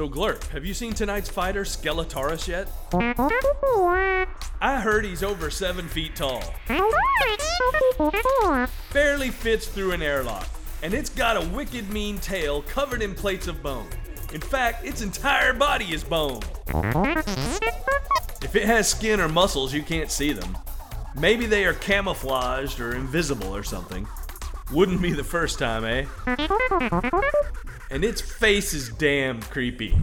So, 0.00 0.08
Glurp, 0.08 0.42
have 0.48 0.64
you 0.64 0.72
seen 0.72 0.94
tonight's 0.94 1.28
fighter, 1.28 1.62
Skeletaurus, 1.62 2.48
yet? 2.48 2.70
I 4.62 4.80
heard 4.80 5.04
he's 5.04 5.22
over 5.22 5.50
seven 5.50 5.86
feet 5.88 6.16
tall. 6.16 6.42
Barely 8.94 9.28
fits 9.28 9.66
through 9.66 9.92
an 9.92 10.00
airlock, 10.00 10.48
and 10.82 10.94
it's 10.94 11.10
got 11.10 11.36
a 11.36 11.46
wicked 11.48 11.90
mean 11.90 12.16
tail 12.16 12.62
covered 12.62 13.02
in 13.02 13.14
plates 13.14 13.46
of 13.46 13.62
bone. 13.62 13.90
In 14.32 14.40
fact, 14.40 14.86
its 14.86 15.02
entire 15.02 15.52
body 15.52 15.92
is 15.92 16.02
bone. 16.02 16.40
If 18.42 18.56
it 18.56 18.64
has 18.64 18.88
skin 18.88 19.20
or 19.20 19.28
muscles, 19.28 19.74
you 19.74 19.82
can't 19.82 20.10
see 20.10 20.32
them. 20.32 20.56
Maybe 21.14 21.44
they 21.44 21.66
are 21.66 21.74
camouflaged 21.74 22.80
or 22.80 22.96
invisible 22.96 23.54
or 23.54 23.64
something. 23.64 24.08
Wouldn't 24.72 25.02
be 25.02 25.12
the 25.12 25.24
first 25.24 25.58
time, 25.58 25.84
eh? 25.84 26.06
And 27.92 28.04
its 28.04 28.20
face 28.20 28.72
is 28.72 28.88
damn 28.88 29.42
creepy. 29.42 29.96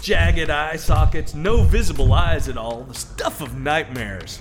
Jagged 0.00 0.48
eye 0.48 0.76
sockets, 0.76 1.34
no 1.34 1.62
visible 1.62 2.12
eyes 2.14 2.48
at 2.48 2.56
all, 2.56 2.84
the 2.84 2.94
stuff 2.94 3.42
of 3.42 3.58
nightmares. 3.58 4.40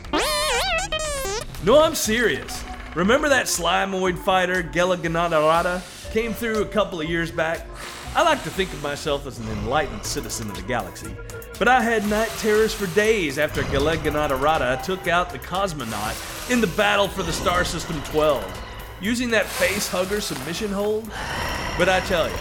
No, 1.66 1.82
I'm 1.82 1.96
serious. 1.96 2.64
Remember 2.96 3.28
that 3.28 3.48
Slimoid 3.48 4.18
fighter, 4.18 4.64
Gelaganadorata, 4.64 6.12
came 6.14 6.34
through 6.34 6.62
a 6.62 6.66
couple 6.66 7.02
of 7.02 7.10
years 7.10 7.30
back? 7.30 7.66
I 8.16 8.24
like 8.24 8.42
to 8.44 8.50
think 8.50 8.72
of 8.72 8.82
myself 8.84 9.28
as 9.28 9.40
an 9.40 9.50
enlightened 9.50 10.06
citizen 10.06 10.50
of 10.50 10.56
the 10.56 10.62
galaxy, 10.62 11.14
but 11.60 11.68
I 11.68 11.82
had 11.82 12.08
night 12.10 12.30
terrors 12.38 12.74
for 12.74 12.86
days 12.96 13.38
after 13.38 13.64
Geleganadorata 13.64 14.84
took 14.84 15.08
out 15.08 15.30
the 15.30 15.40
cosmonaut 15.40 16.52
in 16.52 16.62
the 16.62 16.68
battle 16.68 17.08
for 17.08 17.24
the 17.24 17.34
Star 17.34 17.66
System 17.66 18.02
12, 18.04 18.46
using 19.02 19.30
that 19.32 19.46
face 19.46 19.90
hugger 19.90 20.22
submission 20.22 20.72
hold. 20.72 21.10
But 21.78 21.90
I 21.90 22.02
tell 22.02 22.30
you, 22.30 22.36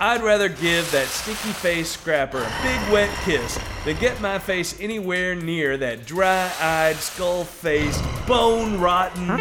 I'd 0.00 0.22
rather 0.22 0.48
give 0.48 0.90
that 0.90 1.06
sticky 1.06 1.52
face 1.52 1.90
scrapper 1.90 2.38
a 2.38 2.52
big 2.62 2.92
wet 2.92 3.10
kiss 3.24 3.58
than 3.84 3.96
get 3.98 4.20
my 4.20 4.38
face 4.40 4.78
anywhere 4.80 5.36
near 5.36 5.76
that 5.76 6.04
dry 6.04 6.50
eyed, 6.60 6.96
skull 6.96 7.44
faced, 7.44 8.02
bone 8.26 8.80
rotten, 8.80 9.40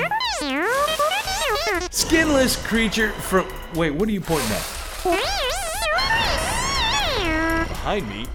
skinless 1.89 2.55
creature 2.67 3.11
from. 3.13 3.47
Wait, 3.73 3.91
what 3.91 4.07
are 4.07 4.11
you 4.11 4.21
pointing 4.21 4.51
at? 4.51 4.79
Behind 7.67 8.07
me? 8.07 8.27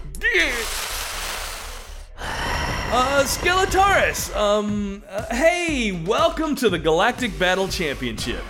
Uh, 2.91 3.23
Skeletaurus, 3.25 4.35
um, 4.35 5.05
uh, 5.11 5.23
hey, 5.35 5.93
welcome 5.93 6.55
to 6.57 6.69
the 6.71 6.79
Galactic 6.79 7.39
Battle 7.39 7.69
Championship. 7.69 8.43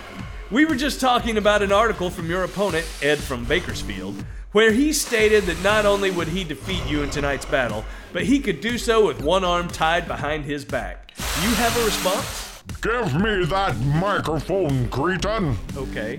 We 0.51 0.65
were 0.65 0.75
just 0.75 0.99
talking 0.99 1.37
about 1.37 1.61
an 1.61 1.71
article 1.71 2.09
from 2.09 2.27
your 2.27 2.43
opponent, 2.43 2.87
Ed 3.03 3.19
from 3.19 3.45
Bakersfield, 3.45 4.25
where 4.51 4.71
he 4.71 4.93
stated 4.93 5.43
that 5.43 5.61
not 5.61 5.85
only 5.85 6.09
would 6.09 6.27
he 6.27 6.43
defeat 6.43 6.83
you 6.87 7.03
in 7.03 7.11
tonight's 7.11 7.45
battle, 7.45 7.85
but 8.13 8.23
he 8.23 8.39
could 8.39 8.59
do 8.59 8.79
so 8.79 9.05
with 9.05 9.21
one 9.21 9.43
arm 9.43 9.67
tied 9.67 10.07
behind 10.07 10.45
his 10.45 10.65
back. 10.65 11.13
Do 11.15 11.47
you 11.47 11.53
have 11.53 11.77
a 11.77 11.85
response? 11.85 12.63
Give 12.81 13.13
me 13.21 13.45
that 13.45 13.77
microphone, 13.77 14.89
cretin! 14.89 15.55
Okay. 15.77 16.17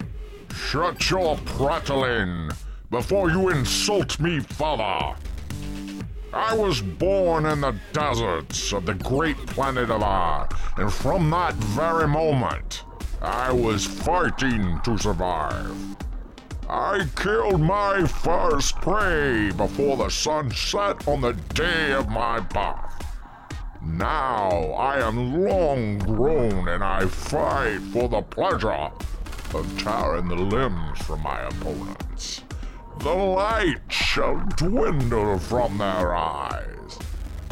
Shut 0.55 1.11
your 1.11 1.37
prattling 1.45 2.53
before 2.89 3.31
you 3.31 3.49
insult 3.49 4.21
me 4.21 4.39
further. 4.39 5.17
I 6.33 6.55
was 6.55 6.81
born 6.81 7.47
in 7.47 7.63
the 7.63 7.75
deserts 7.93 8.73
of 8.73 8.87
the 8.87 8.95
great 8.95 9.39
planet 9.49 9.91
of 9.91 10.03
Earth, 10.03 10.57
and 10.77 10.93
from 10.93 11.31
that 11.31 11.55
very 11.55 12.07
moment, 12.07 12.85
I 13.23 13.53
was 13.53 13.85
fighting 13.85 14.81
to 14.85 14.97
survive. 14.97 15.77
I 16.69 17.07
killed 17.17 17.61
my 17.61 18.07
first 18.07 18.77
prey 18.77 19.51
before 19.51 19.99
the 19.99 20.09
sun 20.09 20.51
set 20.53 21.07
on 21.07 21.21
the 21.21 21.35
day 21.55 21.93
of 21.93 22.09
my 22.09 22.41
birth. 22.41 23.05
Now 23.83 24.49
I 24.73 25.07
am 25.07 25.45
long 25.45 25.99
grown 25.99 26.69
and 26.69 26.83
I 26.83 27.07
fight 27.07 27.81
for 27.93 28.09
the 28.09 28.23
pleasure 28.23 28.91
of 29.53 29.83
tearing 29.83 30.29
the 30.29 30.37
limbs 30.37 30.99
from 31.01 31.23
my 31.23 31.41
opponents. 31.41 32.43
The 33.01 33.13
light 33.15 33.81
shall 33.89 34.37
dwindle 34.57 35.39
from 35.39 35.77
their 35.79 36.15
eyes 36.15 36.99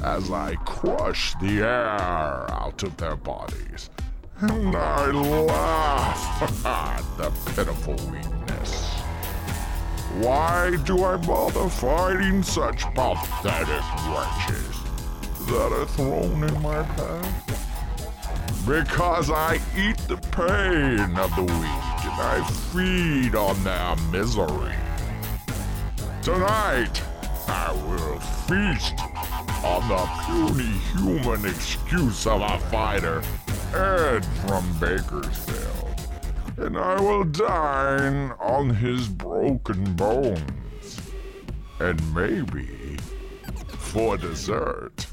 as 0.02 0.30
I 0.30 0.54
crush 0.64 1.34
the 1.40 1.58
air 1.60 2.50
out 2.50 2.82
of 2.82 2.96
their 2.96 3.16
bodies. 3.16 3.90
And 4.40 4.76
I 4.76 5.10
laugh 5.10 6.64
at 6.64 7.02
the 7.16 7.30
pitiful 7.50 7.94
weakness. 8.08 8.84
Why 10.20 10.76
do 10.84 11.02
I 11.02 11.16
bother 11.16 11.68
fighting 11.68 12.44
such 12.44 12.82
pathetic 12.94 13.82
wretches 14.06 14.76
that 15.46 15.72
are 15.72 15.86
thrown 15.86 16.44
in 16.44 16.62
my 16.62 16.84
path? 16.84 18.64
Because 18.64 19.28
I 19.28 19.60
eat 19.76 19.98
the 20.06 20.18
pain 20.30 21.18
of 21.18 21.34
the 21.34 21.42
weak 21.42 22.04
and 22.04 22.20
I 22.20 22.48
feed 22.72 23.34
on 23.34 23.64
their 23.64 23.96
misery. 24.12 24.76
Tonight, 26.22 27.02
I 27.48 27.72
will 27.72 28.20
feast 28.46 28.94
on 29.64 29.88
the 29.88 30.08
puny 30.26 30.78
human 30.92 31.44
excuse 31.44 32.26
of 32.26 32.40
a 32.40 32.58
fighter, 32.70 33.22
Ed 33.74 34.24
from 34.46 34.78
Bakersfield. 34.78 36.00
And 36.56 36.76
I 36.76 37.00
will 37.00 37.24
dine 37.24 38.32
on 38.40 38.70
his 38.70 39.08
broken 39.08 39.94
bones. 39.94 41.00
And 41.78 42.14
maybe, 42.14 42.96
for 43.78 44.16
dessert, 44.16 45.06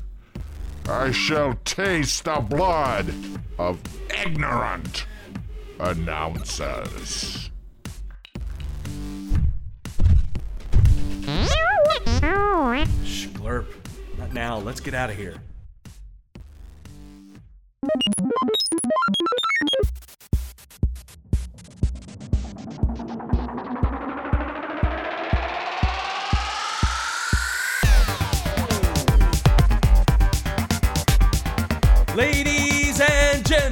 I 0.90 1.12
shall 1.12 1.54
taste 1.66 2.26
the 2.26 2.40
blood 2.40 3.14
of 3.60 3.80
ignorant 4.24 5.06
announcers. 5.80 7.50
Shh. 13.04 13.28
Not 14.18 14.34
now. 14.34 14.58
Let's 14.58 14.80
get 14.80 14.94
out 14.94 15.10
of 15.10 15.18
here. 15.18 15.36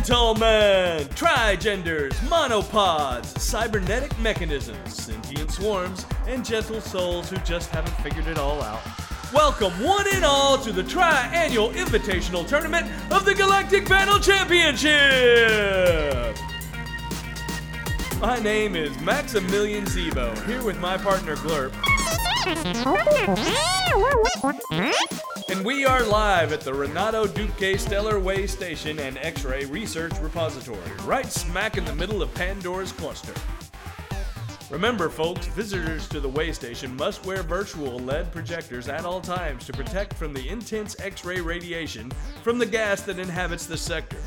Gentlemen, 0.03 1.07
trigenders, 1.15 2.11
monopods, 2.27 3.37
cybernetic 3.39 4.17
mechanisms, 4.19 5.01
sentient 5.01 5.49
swarms, 5.49 6.05
and 6.27 6.43
gentle 6.43 6.81
souls 6.81 7.29
who 7.29 7.37
just 7.37 7.69
haven't 7.69 7.95
figured 7.97 8.27
it 8.27 8.37
all 8.37 8.61
out. 8.61 8.81
Welcome, 9.33 9.71
one 9.81 10.05
and 10.13 10.25
all, 10.25 10.57
to 10.57 10.73
the 10.73 10.83
tri-annual 10.83 11.69
invitational 11.69 12.45
tournament 12.45 12.85
of 13.11 13.23
the 13.23 13.33
Galactic 13.33 13.87
Battle 13.87 14.19
Championship. 14.19 14.93
My 18.19 18.39
name 18.39 18.75
is 18.75 18.99
Maximilian 18.99 19.85
Zebo, 19.85 20.35
here 20.45 20.63
with 20.63 20.79
my 20.79 20.97
partner 20.97 21.37
Glurp, 21.37 21.73
and 25.49 25.65
we 25.65 25.85
are 25.85 26.03
live 26.03 26.53
at 26.53 26.61
the 26.61 26.73
Renato 26.73 27.25
Duque 27.25 27.79
Stellar 27.79 28.19
Way 28.19 28.45
Station 28.45 28.99
and 28.99 29.17
X-ray 29.17 29.65
Research 29.65 30.13
Repository, 30.21 30.79
right 31.03 31.25
smack 31.25 31.77
in 31.77 31.85
the 31.85 31.95
middle 31.95 32.21
of 32.21 32.33
Pandora's 32.33 32.91
cluster. 32.91 33.33
Remember, 34.69 35.09
folks, 35.09 35.47
visitors 35.47 36.07
to 36.09 36.19
the 36.19 36.29
way 36.29 36.51
station 36.51 36.95
must 36.95 37.25
wear 37.25 37.43
virtual 37.43 37.99
LED 37.99 38.31
projectors 38.31 38.87
at 38.87 39.05
all 39.05 39.21
times 39.21 39.65
to 39.65 39.73
protect 39.73 40.13
from 40.13 40.33
the 40.33 40.49
intense 40.49 40.99
X 40.99 41.25
ray 41.25 41.41
radiation 41.41 42.11
from 42.41 42.57
the 42.57 42.65
gas 42.65 43.01
that 43.01 43.19
inhabits 43.19 43.65
the 43.65 43.77
sector. 43.77 44.21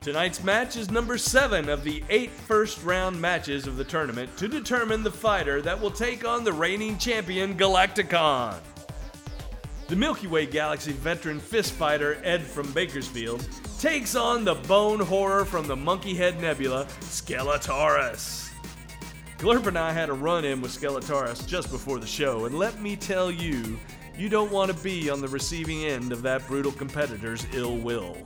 Tonight's 0.00 0.42
match 0.44 0.76
is 0.76 0.90
number 0.90 1.18
seven 1.18 1.68
of 1.68 1.82
the 1.82 2.02
eight 2.10 2.30
first 2.30 2.82
round 2.84 3.20
matches 3.20 3.66
of 3.66 3.76
the 3.76 3.84
tournament 3.84 4.36
to 4.36 4.48
determine 4.48 5.02
the 5.02 5.10
fighter 5.10 5.60
that 5.62 5.80
will 5.80 5.90
take 5.90 6.26
on 6.26 6.44
the 6.44 6.52
reigning 6.52 6.98
champion 6.98 7.56
Galacticon. 7.56 8.56
The 9.88 9.94
Milky 9.94 10.26
Way 10.26 10.46
Galaxy 10.46 10.90
veteran 10.90 11.38
fist 11.38 11.72
fighter 11.74 12.18
Ed 12.24 12.42
from 12.42 12.72
Bakersfield 12.72 13.46
takes 13.78 14.16
on 14.16 14.44
the 14.44 14.56
bone 14.56 14.98
horror 14.98 15.44
from 15.44 15.68
the 15.68 15.76
Monkey 15.76 16.12
Head 16.12 16.40
Nebula, 16.40 16.86
Skeletaurus. 17.02 18.50
Glurp 19.38 19.68
and 19.68 19.78
I 19.78 19.92
had 19.92 20.08
a 20.08 20.12
run 20.12 20.44
in 20.44 20.60
with 20.60 20.72
Skeletaurus 20.72 21.46
just 21.46 21.70
before 21.70 22.00
the 22.00 22.06
show, 22.06 22.46
and 22.46 22.58
let 22.58 22.80
me 22.80 22.96
tell 22.96 23.30
you, 23.30 23.78
you 24.18 24.28
don't 24.28 24.50
want 24.50 24.76
to 24.76 24.82
be 24.82 25.08
on 25.08 25.20
the 25.20 25.28
receiving 25.28 25.84
end 25.84 26.10
of 26.10 26.20
that 26.22 26.44
brutal 26.48 26.72
competitor's 26.72 27.46
ill 27.52 27.76
will. 27.76 28.16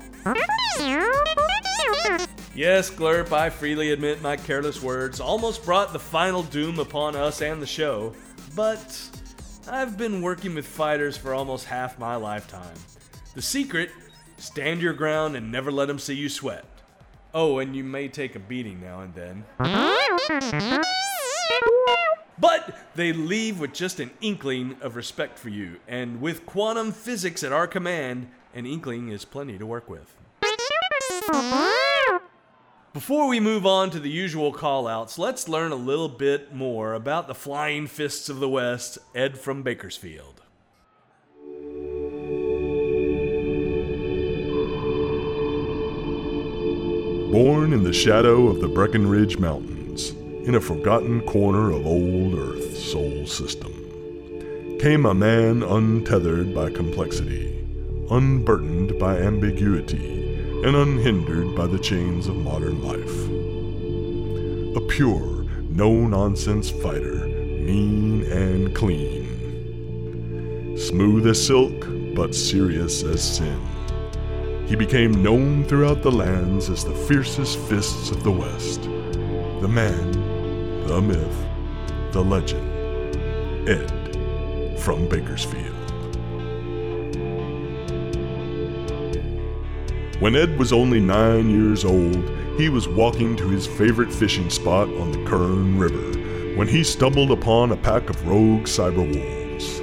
Yes, 2.54 2.90
Glurp, 2.90 3.32
I 3.32 3.50
freely 3.50 3.90
admit 3.90 4.22
my 4.22 4.36
careless 4.36 4.82
words 4.82 5.20
almost 5.20 5.62
brought 5.66 5.92
the 5.92 5.98
final 5.98 6.42
doom 6.42 6.78
upon 6.78 7.16
us 7.16 7.42
and 7.42 7.60
the 7.60 7.66
show, 7.66 8.14
but 8.56 9.19
I've 9.68 9.96
been 9.98 10.22
working 10.22 10.54
with 10.54 10.66
fighters 10.66 11.16
for 11.16 11.34
almost 11.34 11.66
half 11.66 11.98
my 11.98 12.16
lifetime. 12.16 12.74
The 13.34 13.42
secret 13.42 13.90
stand 14.38 14.80
your 14.80 14.92
ground 14.92 15.36
and 15.36 15.52
never 15.52 15.70
let 15.70 15.86
them 15.86 15.98
see 15.98 16.14
you 16.14 16.28
sweat. 16.28 16.64
Oh, 17.34 17.58
and 17.58 17.76
you 17.76 17.84
may 17.84 18.08
take 18.08 18.34
a 18.34 18.38
beating 18.40 18.80
now 18.80 19.00
and 19.00 19.14
then. 19.14 19.44
But 22.38 22.78
they 22.94 23.12
leave 23.12 23.60
with 23.60 23.72
just 23.72 24.00
an 24.00 24.10
inkling 24.20 24.76
of 24.80 24.96
respect 24.96 25.38
for 25.38 25.50
you, 25.50 25.78
and 25.86 26.20
with 26.20 26.46
quantum 26.46 26.90
physics 26.90 27.44
at 27.44 27.52
our 27.52 27.66
command, 27.66 28.28
an 28.54 28.64
inkling 28.66 29.10
is 29.10 29.24
plenty 29.26 29.58
to 29.58 29.66
work 29.66 29.88
with. 29.88 30.16
Before 32.92 33.28
we 33.28 33.38
move 33.38 33.66
on 33.66 33.90
to 33.90 34.00
the 34.00 34.10
usual 34.10 34.52
callouts, 34.52 35.16
let's 35.16 35.48
learn 35.48 35.70
a 35.70 35.76
little 35.76 36.08
bit 36.08 36.52
more 36.52 36.92
about 36.94 37.28
the 37.28 37.36
Flying 37.36 37.86
Fists 37.86 38.28
of 38.28 38.40
the 38.40 38.48
West, 38.48 38.98
Ed 39.14 39.38
from 39.38 39.62
Bakersfield. 39.62 40.42
Born 47.30 47.72
in 47.72 47.84
the 47.84 47.92
shadow 47.92 48.48
of 48.48 48.60
the 48.60 48.66
Breckenridge 48.66 49.38
Mountains, 49.38 50.10
in 50.44 50.56
a 50.56 50.60
forgotten 50.60 51.20
corner 51.20 51.70
of 51.70 51.86
old 51.86 52.34
Earth's 52.34 52.90
solar 52.90 53.24
system, 53.24 53.72
came 54.80 55.06
a 55.06 55.14
man 55.14 55.62
untethered 55.62 56.52
by 56.52 56.70
complexity, 56.70 57.64
unburdened 58.10 58.98
by 58.98 59.16
ambiguity, 59.18 60.19
and 60.64 60.76
unhindered 60.76 61.54
by 61.56 61.66
the 61.66 61.78
chains 61.78 62.26
of 62.28 62.36
modern 62.36 62.82
life. 62.82 63.28
A 64.76 64.80
pure, 64.86 65.46
no 65.70 66.06
nonsense 66.06 66.68
fighter, 66.68 67.26
mean 67.26 68.24
and 68.24 68.74
clean. 68.74 69.26
Smooth 70.76 71.26
as 71.26 71.46
silk, 71.46 71.86
but 72.14 72.34
serious 72.34 73.02
as 73.02 73.36
sin. 73.36 73.60
He 74.66 74.76
became 74.76 75.22
known 75.22 75.64
throughout 75.64 76.02
the 76.02 76.12
lands 76.12 76.68
as 76.68 76.84
the 76.84 76.94
fiercest 76.94 77.58
fists 77.60 78.10
of 78.10 78.22
the 78.22 78.30
West. 78.30 78.82
The 78.82 79.68
man, 79.68 80.12
the 80.86 81.00
myth, 81.00 81.46
the 82.12 82.22
legend. 82.22 82.68
Ed 83.68 84.78
from 84.78 85.08
Bakersfield. 85.08 85.79
When 90.20 90.36
Ed 90.36 90.58
was 90.58 90.70
only 90.70 91.00
nine 91.00 91.48
years 91.48 91.82
old, 91.82 92.28
he 92.58 92.68
was 92.68 92.86
walking 92.86 93.36
to 93.36 93.48
his 93.48 93.66
favorite 93.66 94.12
fishing 94.12 94.50
spot 94.50 94.86
on 94.86 95.12
the 95.12 95.24
Kern 95.24 95.78
River 95.78 96.56
when 96.58 96.68
he 96.68 96.84
stumbled 96.84 97.30
upon 97.30 97.72
a 97.72 97.76
pack 97.76 98.10
of 98.10 98.28
rogue 98.28 98.64
cyber 98.64 98.98
wolves. 98.98 99.80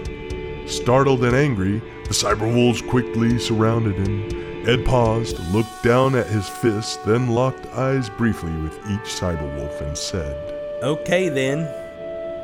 Startled 0.71 1.23
and 1.23 1.35
angry, 1.35 1.79
the 2.03 2.13
cyber 2.13 2.53
wolves 2.53 2.83
quickly 2.83 3.39
surrounded 3.39 3.95
him. 3.95 4.67
Ed 4.69 4.85
paused, 4.85 5.39
looked 5.51 5.83
down 5.83 6.13
at 6.13 6.27
his 6.27 6.47
fist, 6.47 7.03
then 7.03 7.29
locked 7.29 7.65
eyes 7.73 8.07
briefly 8.07 8.55
with 8.61 8.77
each 8.91 9.09
cyber 9.09 9.55
wolf 9.57 9.81
and 9.81 9.97
said, 9.97 10.35
Okay 10.83 11.29
then. 11.29 11.61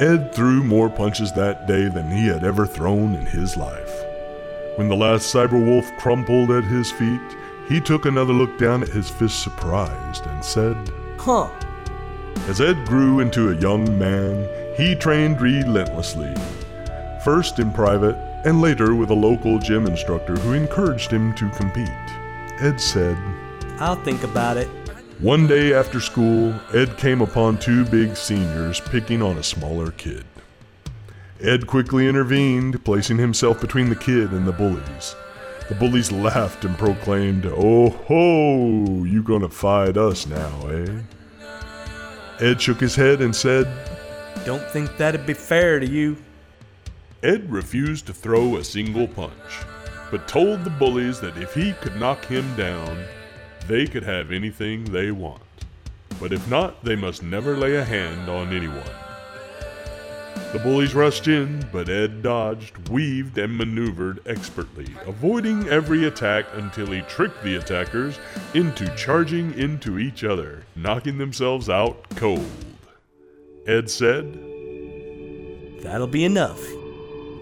Ed 0.02 0.34
threw 0.34 0.64
more 0.64 0.90
punches 0.90 1.32
that 1.34 1.68
day 1.68 1.90
than 1.90 2.10
he 2.10 2.26
had 2.26 2.44
ever 2.44 2.66
thrown 2.66 3.14
in 3.14 3.28
his 3.28 3.56
life. 3.56 4.04
When 4.78 4.90
the 4.90 4.96
last 4.96 5.32
Cyberwolf 5.32 5.96
crumpled 6.00 6.50
at 6.50 6.64
his 6.64 6.92
feet, 6.92 7.22
he 7.74 7.82
took 7.82 8.06
another 8.06 8.34
look 8.34 8.60
down 8.60 8.84
at 8.84 8.90
his 8.90 9.10
fist 9.10 9.42
surprised 9.42 10.28
and 10.28 10.46
said, 10.46 10.78
Huh. 11.18 11.50
As 12.48 12.62
Ed 12.62 12.86
grew 12.86 13.20
into 13.20 13.50
a 13.50 13.60
young 13.60 13.98
man, 13.98 14.48
he 14.78 14.94
trained 14.94 15.42
relentlessly. 15.42 16.32
First 17.24 17.58
in 17.58 17.72
private, 17.72 18.16
and 18.46 18.62
later 18.62 18.94
with 18.94 19.10
a 19.10 19.16
local 19.16 19.58
gym 19.58 19.88
instructor 19.88 20.36
who 20.36 20.54
encouraged 20.54 21.10
him 21.10 21.34
to 21.34 21.50
compete. 21.50 21.90
Ed 22.60 22.80
said, 22.80 23.18
I'll 23.80 23.96
think 24.04 24.22
about 24.24 24.58
it. 24.58 24.68
One 25.20 25.48
day 25.48 25.74
after 25.74 26.00
school, 26.00 26.54
Ed 26.76 26.96
came 26.98 27.22
upon 27.22 27.58
two 27.58 27.86
big 27.86 28.16
seniors 28.16 28.82
picking 28.82 29.24
on 29.24 29.40
a 29.40 29.44
smaller 29.44 29.90
kid. 29.92 30.26
Ed 31.42 31.66
quickly 31.66 32.08
intervened, 32.08 32.86
placing 32.86 33.18
himself 33.18 33.60
between 33.60 33.90
the 33.90 33.96
kid 33.96 34.32
and 34.32 34.48
the 34.48 34.52
bullies. 34.52 35.16
The 35.74 35.80
bullies 35.80 36.12
laughed 36.12 36.66
and 36.66 36.78
proclaimed, 36.78 37.48
Oh 37.48 37.90
ho, 37.90 39.04
you 39.06 39.24
gonna 39.24 39.50
fight 39.50 39.98
us 39.98 40.28
now, 40.28 40.68
eh? 40.68 41.02
Ed 42.40 42.62
shook 42.62 42.80
his 42.80 42.96
head 42.96 43.22
and 43.22 43.36
said, 43.36 43.68
Don't 44.46 44.70
think 44.70 44.96
that'd 44.98 45.26
be 45.26 45.34
fair 45.34 45.80
to 45.80 45.90
you. 45.90 46.18
Ed 47.24 47.52
refused 47.52 48.06
to 48.06 48.14
throw 48.14 48.58
a 48.58 48.64
single 48.64 49.08
punch, 49.08 49.34
but 50.12 50.28
told 50.28 50.64
the 50.64 50.70
bullies 50.70 51.20
that 51.22 51.38
if 51.38 51.56
he 51.56 51.74
could 51.82 52.00
knock 52.00 52.24
him 52.24 52.56
down, 52.56 53.04
they 53.68 53.88
could 53.88 54.04
have 54.04 54.32
anything 54.32 54.84
they 54.84 55.10
want. 55.10 55.42
But 56.20 56.34
if 56.34 56.48
not, 56.48 56.84
they 56.84 56.96
must 56.96 57.24
never 57.24 57.58
lay 57.58 57.78
a 57.78 57.84
hand 57.84 58.30
on 58.30 58.54
anyone. 58.54 59.03
The 60.54 60.60
bullies 60.60 60.94
rushed 60.94 61.28
in, 61.28 61.68
but 61.72 61.90
Ed 61.90 62.22
dodged, 62.22 62.90
weaved, 62.90 63.40
and 63.40 63.58
maneuvered 63.58 64.20
expertly, 64.28 64.86
avoiding 65.08 65.68
every 65.68 66.06
attack 66.06 66.46
until 66.54 66.86
he 66.86 67.02
tricked 67.02 67.42
the 67.42 67.56
attackers 67.56 68.20
into 68.54 68.88
charging 68.96 69.56
into 69.56 69.98
each 69.98 70.24
other, 70.24 70.64
knocking 70.76 71.18
themselves 71.18 71.70
out 71.70 72.08
cold. 72.18 72.46
Ed 73.66 73.90
said, 73.90 74.32
That'll 75.82 76.06
be 76.06 76.24
enough. 76.24 76.62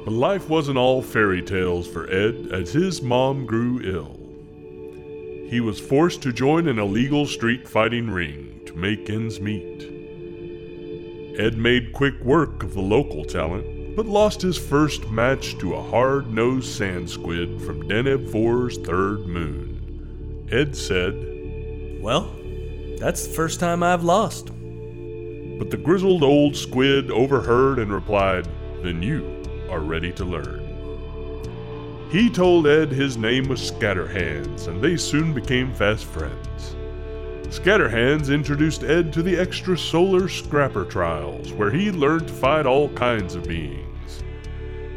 But 0.05 0.13
life 0.13 0.47
wasn't 0.47 0.77
all 0.77 1.01
fairy 1.01 1.41
tales 1.41 1.89
for 1.89 2.09
Ed 2.09 2.47
as 2.53 2.71
his 2.71 3.01
mom 3.01 3.45
grew 3.45 3.81
ill. 3.83 4.17
He 5.49 5.59
was 5.59 5.81
forced 5.81 6.21
to 6.21 6.31
join 6.31 6.69
an 6.69 6.79
illegal 6.79 7.25
street 7.25 7.67
fighting 7.67 8.09
ring 8.09 8.61
to 8.67 8.73
make 8.73 9.09
ends 9.09 9.41
meet. 9.41 9.90
Ed 11.37 11.57
made 11.57 11.93
quick 11.93 12.19
work 12.21 12.61
of 12.63 12.73
the 12.73 12.81
local 12.81 13.23
talent, 13.23 13.95
but 13.95 14.05
lost 14.05 14.41
his 14.41 14.57
first 14.57 15.09
match 15.09 15.57
to 15.59 15.73
a 15.73 15.81
hard 15.81 16.31
nosed 16.31 16.67
sand 16.67 17.09
squid 17.09 17.61
from 17.61 17.87
Deneb 17.87 18.29
4's 18.29 18.77
third 18.79 19.25
moon. 19.27 20.47
Ed 20.51 20.75
said, 20.75 21.13
Well, 22.01 22.33
that's 22.97 23.25
the 23.27 23.33
first 23.33 23.59
time 23.59 23.81
I've 23.81 24.03
lost. 24.03 24.47
But 24.47 25.69
the 25.69 25.79
grizzled 25.81 26.23
old 26.23 26.55
squid 26.55 27.09
overheard 27.11 27.79
and 27.79 27.93
replied, 27.93 28.47
Then 28.83 29.01
you 29.01 29.43
are 29.69 29.79
ready 29.79 30.11
to 30.13 30.25
learn. 30.25 30.61
He 32.11 32.29
told 32.29 32.67
Ed 32.67 32.91
his 32.91 33.15
name 33.15 33.47
was 33.47 33.71
Scatterhands, 33.71 34.67
and 34.67 34.81
they 34.81 34.97
soon 34.97 35.33
became 35.33 35.73
fast 35.73 36.03
friends. 36.03 36.75
Scatterhands 37.51 38.33
introduced 38.33 38.81
Ed 38.83 39.11
to 39.11 39.21
the 39.21 39.35
extrasolar 39.35 40.29
scrapper 40.29 40.85
trials, 40.85 41.51
where 41.51 41.69
he 41.69 41.91
learned 41.91 42.29
to 42.29 42.33
fight 42.33 42.65
all 42.65 42.87
kinds 42.93 43.35
of 43.35 43.43
beings. 43.43 44.23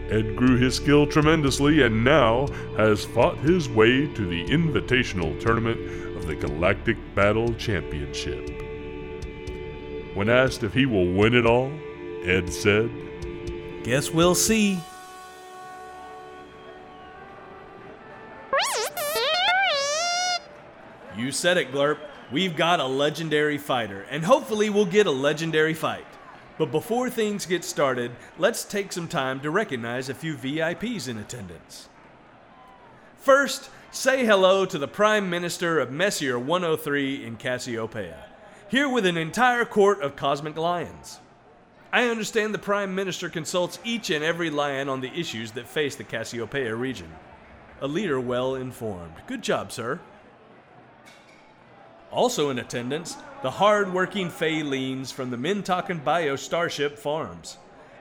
Ed 0.08 0.36
grew 0.36 0.56
his 0.56 0.76
skill 0.76 1.04
tremendously 1.04 1.82
and 1.82 2.04
now 2.04 2.46
has 2.76 3.04
fought 3.04 3.36
his 3.38 3.68
way 3.68 4.06
to 4.14 4.26
the 4.26 4.44
invitational 4.44 5.38
tournament 5.40 5.80
of 6.16 6.28
the 6.28 6.36
Galactic 6.36 6.96
Battle 7.16 7.52
Championship. 7.54 8.48
When 10.14 10.28
asked 10.28 10.62
if 10.62 10.72
he 10.72 10.86
will 10.86 11.12
win 11.12 11.34
it 11.34 11.46
all, 11.46 11.72
Ed 12.22 12.52
said, 12.52 12.88
Guess 13.82 14.12
we'll 14.12 14.36
see. 14.36 14.78
You 21.16 21.32
said 21.32 21.56
it, 21.58 21.72
Glurp. 21.72 21.98
We've 22.32 22.56
got 22.56 22.80
a 22.80 22.86
legendary 22.86 23.58
fighter, 23.58 24.06
and 24.10 24.24
hopefully 24.24 24.70
we'll 24.70 24.86
get 24.86 25.06
a 25.06 25.10
legendary 25.10 25.74
fight. 25.74 26.06
But 26.56 26.72
before 26.72 27.10
things 27.10 27.46
get 27.46 27.64
started, 27.64 28.12
let's 28.38 28.64
take 28.64 28.92
some 28.92 29.08
time 29.08 29.40
to 29.40 29.50
recognize 29.50 30.08
a 30.08 30.14
few 30.14 30.34
VIPs 30.34 31.06
in 31.08 31.18
attendance. 31.18 31.88
First, 33.18 33.70
say 33.90 34.24
hello 34.24 34.64
to 34.64 34.78
the 34.78 34.88
Prime 34.88 35.28
Minister 35.28 35.78
of 35.78 35.90
Messier 35.90 36.38
103 36.38 37.24
in 37.24 37.36
Cassiopeia, 37.36 38.24
here 38.68 38.88
with 38.88 39.04
an 39.04 39.16
entire 39.16 39.64
court 39.64 40.00
of 40.00 40.16
cosmic 40.16 40.56
lions. 40.56 41.20
I 41.92 42.08
understand 42.08 42.54
the 42.54 42.58
Prime 42.58 42.94
Minister 42.94 43.28
consults 43.28 43.78
each 43.84 44.10
and 44.10 44.24
every 44.24 44.50
lion 44.50 44.88
on 44.88 45.00
the 45.00 45.12
issues 45.12 45.52
that 45.52 45.68
face 45.68 45.94
the 45.94 46.04
Cassiopeia 46.04 46.74
region. 46.74 47.12
A 47.80 47.86
leader 47.86 48.18
well 48.18 48.54
informed. 48.54 49.14
Good 49.26 49.42
job, 49.42 49.70
sir. 49.70 50.00
Also 52.14 52.50
in 52.50 52.60
attendance, 52.60 53.16
the 53.42 53.50
hard-working 53.50 54.30
Phalines 54.30 55.12
from 55.12 55.30
the 55.30 55.36
Mintakan 55.36 56.04
Bio 56.04 56.36
Starship 56.36 56.96
Farms. 56.96 57.58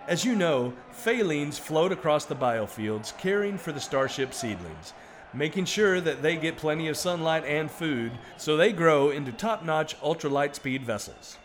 As 0.08 0.24
you 0.24 0.36
know, 0.36 0.74
Phalines 0.92 1.60
float 1.60 1.92
across 1.92 2.26
the 2.26 2.36
biofields 2.36 3.18
caring 3.18 3.58
for 3.58 3.72
the 3.72 3.80
Starship 3.80 4.32
seedlings, 4.36 4.94
making 5.34 5.66
sure 5.66 6.00
that 6.00 6.22
they 6.22 6.36
get 6.36 6.58
plenty 6.58 6.90
of 6.90 6.96
sunlight 6.96 7.44
and 7.46 7.72
food 7.72 8.12
so 8.38 8.56
they 8.56 8.72
grow 8.72 9.10
into 9.10 9.32
top 9.32 9.66
notch 9.66 10.00
ultralight 10.02 10.54
speed 10.54 10.86
vessels. 10.86 11.38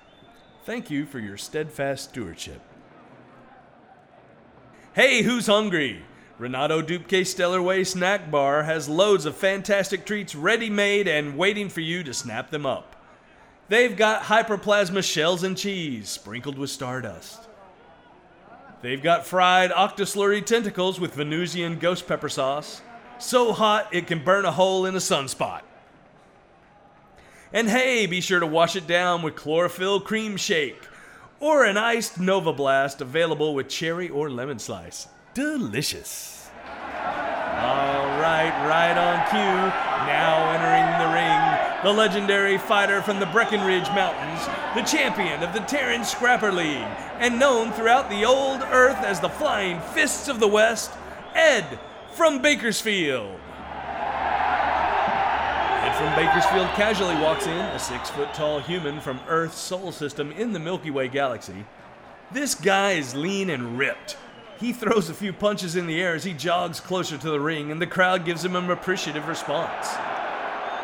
Thank 0.65 0.91
you 0.91 1.07
for 1.07 1.21
your 1.21 1.39
steadfast 1.39 2.11
stewardship. 2.11 2.61
Hey, 4.93 5.23
who's 5.23 5.47
hungry? 5.47 6.05
Renato 6.38 6.80
Duque 6.80 7.25
Stellarway 7.25 7.85
Snack 7.85 8.30
Bar 8.30 8.62
has 8.62 8.88
loads 8.88 9.26
of 9.26 9.37
fantastic 9.37 10.07
treats 10.07 10.37
ready 10.37 10.71
made 10.71 11.09
and 11.09 11.37
waiting 11.37 11.68
for 11.68 11.80
you 11.80 12.04
to 12.04 12.14
snap 12.14 12.50
them 12.50 12.64
up. 12.64 12.95
They've 13.68 13.97
got 13.97 14.23
hyperplasma 14.23 15.02
shells 15.02 15.42
and 15.42 15.59
cheese 15.59 16.09
sprinkled 16.09 16.57
with 16.57 16.71
stardust. 16.71 17.40
They've 18.83 19.02
got 19.02 19.26
fried 19.26 19.73
octoslurry 19.73 20.47
tentacles 20.47 21.00
with 21.00 21.14
Venusian 21.14 21.80
ghost 21.80 22.07
pepper 22.07 22.28
sauce, 22.28 22.83
so 23.18 23.52
hot 23.52 23.88
it 23.92 24.07
can 24.07 24.23
burn 24.23 24.45
a 24.45 24.52
hole 24.52 24.87
in 24.87 24.95
a 24.95 24.99
sunspot. 24.99 25.62
And 27.52 27.68
hey, 27.68 28.07
be 28.07 28.21
sure 28.21 28.38
to 28.38 28.47
wash 28.47 28.76
it 28.76 28.87
down 28.87 29.23
with 29.23 29.35
chlorophyll 29.35 30.00
cream 30.00 30.37
shake 30.37 30.80
or 31.40 31.64
an 31.64 31.76
iced 31.76 32.21
Nova 32.21 32.52
Blast 32.52 33.00
available 33.00 33.54
with 33.57 33.68
cherry 33.68 34.09
or 34.09 34.30
lemon 34.30 34.61
slice. 34.61 35.09
Delicious. 35.38 36.50
All 36.66 38.09
right, 38.18 38.50
right 38.66 38.99
on 38.99 39.25
cue. 39.30 39.38
Now 39.38 40.50
entering 40.50 40.99
the 40.99 41.14
ring, 41.14 41.85
the 41.85 41.97
legendary 41.97 42.59
fighter 42.59 43.00
from 43.02 43.21
the 43.21 43.26
Breckenridge 43.26 43.87
Mountains, 43.90 44.45
the 44.75 44.83
champion 44.83 45.45
of 45.45 45.54
the 45.54 45.61
Terran 45.61 46.04
Scrapper 46.04 46.50
League, 46.50 46.88
and 47.21 47.38
known 47.38 47.71
throughout 47.71 48.11
the 48.11 48.25
old 48.25 48.62
earth 48.62 48.97
as 49.04 49.21
the 49.21 49.28
Flying 49.28 49.78
Fists 49.95 50.26
of 50.26 50.40
the 50.40 50.49
West, 50.49 50.90
Ed 51.37 51.78
from 52.14 52.42
Bakersfield. 52.42 53.38
Ed 55.85 55.92
from 55.92 56.16
Bakersfield 56.16 56.66
casually 56.75 57.14
walks 57.14 57.47
in, 57.47 57.52
a 57.52 57.78
six 57.78 58.11
foot 58.11 58.35
tall 58.35 58.59
human 58.59 59.00
from 59.00 59.21
Earth's 59.28 59.61
solar 59.61 59.92
system 59.92 60.33
in 60.33 60.52
the 60.52 60.59
Milky 60.59 60.90
Way 60.90 61.07
galaxy. 61.07 61.64
This 62.33 62.57
guy 62.57 62.95
is 62.95 63.14
lean 63.14 63.50
and 63.50 63.78
ripped. 63.78 64.16
He 64.59 64.73
throws 64.73 65.09
a 65.09 65.15
few 65.15 65.33
punches 65.33 65.77
in 65.77 65.87
the 65.87 66.00
air 66.00 66.15
as 66.15 66.25
he 66.25 66.33
jogs 66.33 66.81
closer 66.81 67.17
to 67.17 67.31
the 67.31 67.38
ring, 67.38 67.71
and 67.71 67.81
the 67.81 67.87
crowd 67.87 68.25
gives 68.25 68.45
him 68.45 68.57
an 68.57 68.69
appreciative 68.71 69.29
response. 69.29 69.95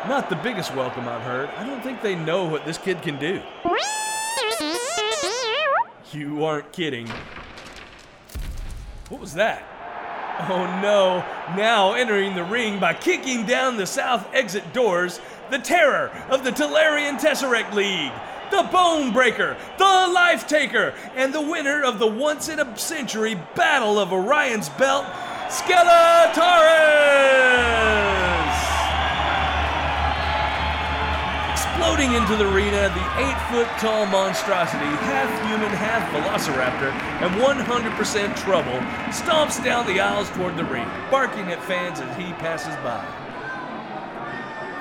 Not 0.07 0.29
the 0.29 0.37
biggest 0.37 0.73
welcome 0.73 1.09
I've 1.09 1.23
heard. 1.23 1.49
I 1.57 1.65
don't 1.65 1.81
think 1.83 2.01
they 2.01 2.15
know 2.15 2.45
what 2.45 2.65
this 2.65 2.77
kid 2.77 3.01
can 3.01 3.19
do. 3.19 3.41
You 6.13 6.45
aren't 6.45 6.71
kidding. 6.71 7.09
What 9.09 9.19
was 9.19 9.33
that? 9.33 9.63
Oh 10.49 10.79
no, 10.81 11.25
now 11.55 11.93
entering 11.93 12.35
the 12.35 12.43
ring 12.43 12.79
by 12.79 12.93
kicking 12.93 13.45
down 13.45 13.75
the 13.77 13.85
south 13.85 14.27
exit 14.33 14.73
doors, 14.73 15.19
the 15.49 15.59
terror 15.59 16.11
of 16.29 16.43
the 16.43 16.51
Talarian 16.51 17.19
Tesseract 17.19 17.73
League, 17.73 18.11
the 18.51 18.63
Bone 18.71 19.11
Breaker, 19.11 19.57
the 19.77 19.83
Life 19.83 20.47
Taker, 20.47 20.93
and 21.15 21.33
the 21.33 21.41
winner 21.41 21.83
of 21.83 21.99
the 21.99 22.07
once 22.07 22.49
in 22.49 22.59
a 22.59 22.77
century 22.77 23.35
Battle 23.55 23.99
of 23.99 24.11
Orion's 24.11 24.69
Belt, 24.69 25.05
Skeletaurus! 25.49 27.05
Exploding 31.51 32.13
into 32.13 32.35
the 32.35 32.51
arena, 32.51 32.89
the 32.89 33.21
eight 33.21 33.37
foot 33.51 33.67
tall 33.79 34.05
monstrosity, 34.07 34.85
half 34.85 35.29
human, 35.47 35.69
half 35.69 36.01
velociraptor, 36.11 36.91
and 37.21 37.35
100% 37.35 38.35
trouble, 38.37 38.79
stomps 39.11 39.63
down 39.63 39.85
the 39.85 39.99
aisles 39.99 40.29
toward 40.31 40.57
the 40.57 40.65
ring, 40.65 40.87
barking 41.11 41.51
at 41.51 41.61
fans 41.63 41.99
as 41.99 42.17
he 42.17 42.33
passes 42.33 42.75
by. 42.77 43.24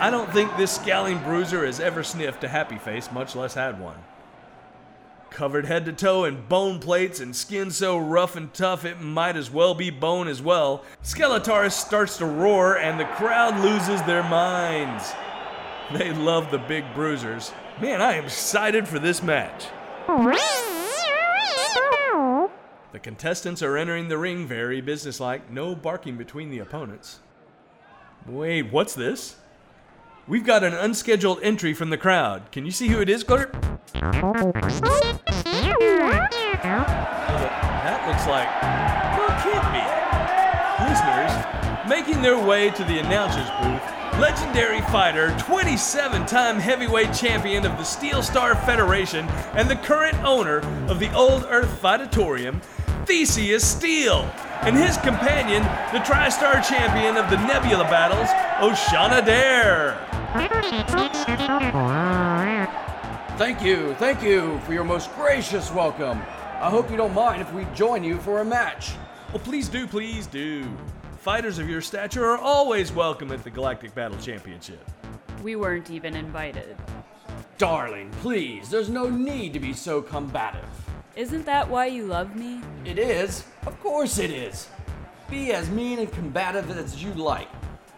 I 0.05 0.11
don't 0.11 0.31
think 0.35 0.55
this 0.59 0.73
scowling 0.73 1.17
bruiser 1.23 1.65
has 1.65 1.81
ever 1.81 2.05
sniffed 2.05 2.45
a 2.45 2.49
happy 2.49 2.77
face, 2.77 3.11
much 3.11 3.35
less 3.35 3.55
had 3.55 3.81
one. 3.81 3.97
Covered 5.31 5.65
head 5.65 5.87
to 5.87 5.95
toe 5.95 6.25
in 6.25 6.47
bone 6.47 6.79
plates 6.79 7.21
and 7.21 7.35
skin 7.35 7.71
so 7.71 7.97
rough 7.97 8.37
and 8.37 8.53
tough 8.53 8.85
it 8.85 9.01
might 9.01 9.35
as 9.35 9.51
well 9.51 9.75
be 9.75 9.89
bone 9.89 10.29
as 10.29 10.43
well, 10.43 10.85
Skeletaurus 11.03 11.73
starts 11.73 12.19
to 12.19 12.27
roar 12.27 12.77
and 12.77 13.01
the 13.01 13.07
crowd 13.07 13.59
loses 13.65 14.03
their 14.03 14.23
minds. 14.25 15.11
They 15.95 16.13
love 16.13 16.51
the 16.51 16.59
big 16.59 16.85
bruisers. 16.93 17.51
Man, 17.81 18.03
I 18.03 18.17
am 18.17 18.25
excited 18.25 18.87
for 18.87 18.99
this 18.99 19.23
match. 19.23 19.69
The 22.93 23.01
contestants 23.01 23.63
are 23.63 23.79
entering 23.79 24.09
the 24.09 24.19
ring 24.19 24.47
very 24.47 24.83
businesslike, 24.83 25.51
no 25.51 25.75
barking 25.75 26.19
between 26.19 26.51
the 26.51 26.59
opponents. 26.59 27.21
Wait, 28.27 28.71
what's 28.71 28.95
this? 28.95 29.37
We've 30.26 30.45
got 30.45 30.64
an 30.64 30.73
unscheduled 30.73 31.40
entry 31.43 31.75
from 31.75 31.90
the 31.90 31.99
crowd. 31.99 32.50
Can 32.50 32.64
you 32.64 32.71
see 32.71 32.88
who 32.88 32.99
it 33.02 33.11
is, 33.11 33.23
Glitter? 33.25 33.50
That 37.85 38.00
looks 38.09 38.26
like. 38.26 38.49
Well, 39.19 39.28
can't 39.43 39.69
be. 39.69 39.85
Listeners, 40.88 41.31
making 41.87 42.23
their 42.23 42.38
way 42.43 42.71
to 42.71 42.85
the 42.85 43.00
announcer's 43.00 43.50
booth, 43.61 43.83
legendary 44.19 44.81
fighter, 44.90 45.37
27 45.40 46.25
time 46.25 46.59
heavyweight 46.59 47.12
champion 47.12 47.66
of 47.66 47.76
the 47.76 47.85
Steel 47.85 48.23
Star 48.23 48.54
Federation, 48.54 49.26
and 49.52 49.69
the 49.69 49.76
current 49.76 50.16
owner 50.25 50.61
of 50.88 51.00
the 51.00 51.12
Old 51.14 51.45
Earth 51.50 51.83
Fightatorium, 51.83 52.62
Theseus 53.04 53.66
Steel, 53.66 54.23
and 54.62 54.75
his 54.75 54.97
companion, 54.97 55.62
the 55.93 55.99
TriStar 55.99 56.66
champion 56.66 57.19
of 57.19 57.28
the 57.28 57.37
Nebula 57.47 57.85
battles, 57.85 58.31
Oshana 58.64 59.23
Dare. 59.23 60.13
Thank 63.38 63.62
you, 63.62 63.95
thank 63.95 64.21
you 64.21 64.59
for 64.61 64.73
your 64.73 64.83
most 64.83 65.14
gracious 65.14 65.71
welcome. 65.71 66.19
I 66.61 66.69
hope 66.69 66.91
you 66.91 66.97
don't 66.97 67.14
mind 67.14 67.41
if 67.41 67.53
we 67.53 67.69
join 67.73 68.03
you 68.03 68.19
for 68.19 68.41
a 68.41 68.45
match. 68.45 68.95
Well, 69.29 69.38
please 69.38 69.69
do, 69.69 69.87
please 69.87 70.26
do. 70.26 70.67
Fighters 71.21 71.61
of 71.61 71.71
your 71.71 71.81
stature 71.81 72.25
are 72.25 72.38
always 72.38 72.91
welcome 72.91 73.31
at 73.31 73.45
the 73.45 73.50
Galactic 73.50 73.95
Battle 73.95 74.19
Championship. 74.19 74.85
We 75.45 75.55
weren't 75.55 75.88
even 75.91 76.17
invited. 76.17 76.76
Darling, 77.57 78.11
please, 78.21 78.69
there's 78.69 78.91
no 78.91 79.09
need 79.09 79.53
to 79.53 79.61
be 79.61 79.73
so 79.73 80.03
combative. 80.03 80.69
Isn't 81.14 81.47
that 81.47 81.71
why 81.71 81.87
you 81.87 82.07
love 82.07 82.35
me? 82.35 82.61
It 82.85 82.99
is, 82.99 83.45
of 83.67 83.79
course 83.79 84.19
it 84.19 84.31
is. 84.31 84.69
Be 85.31 85.53
as 85.53 85.71
mean 85.71 86.00
and 86.00 86.11
combative 86.11 86.76
as 86.76 87.00
you 87.00 87.14
like, 87.14 87.49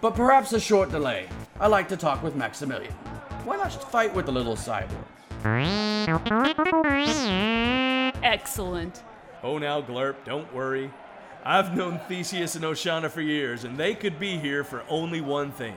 but 0.06 0.14
perhaps 0.14 0.52
a 0.52 0.60
short 0.60 0.88
delay. 0.92 1.28
I 1.58 1.66
like 1.66 1.88
to 1.88 1.96
talk 1.96 2.22
with 2.22 2.36
Maximilian. 2.36 2.92
Why 3.42 3.56
not 3.56 3.72
just 3.72 3.88
fight 3.88 4.14
with 4.14 4.26
the 4.26 4.30
little 4.30 4.54
cyborg? 4.54 5.02
Excellent. 8.22 9.02
Oh, 9.42 9.58
now, 9.58 9.82
Glurp, 9.82 10.14
don't 10.24 10.54
worry. 10.54 10.92
I've 11.44 11.76
known 11.76 11.98
Theseus 12.06 12.54
and 12.54 12.64
Oshana 12.64 13.10
for 13.10 13.20
years, 13.20 13.64
and 13.64 13.76
they 13.76 13.96
could 13.96 14.20
be 14.20 14.38
here 14.38 14.62
for 14.62 14.84
only 14.88 15.20
one 15.20 15.50
thing 15.50 15.74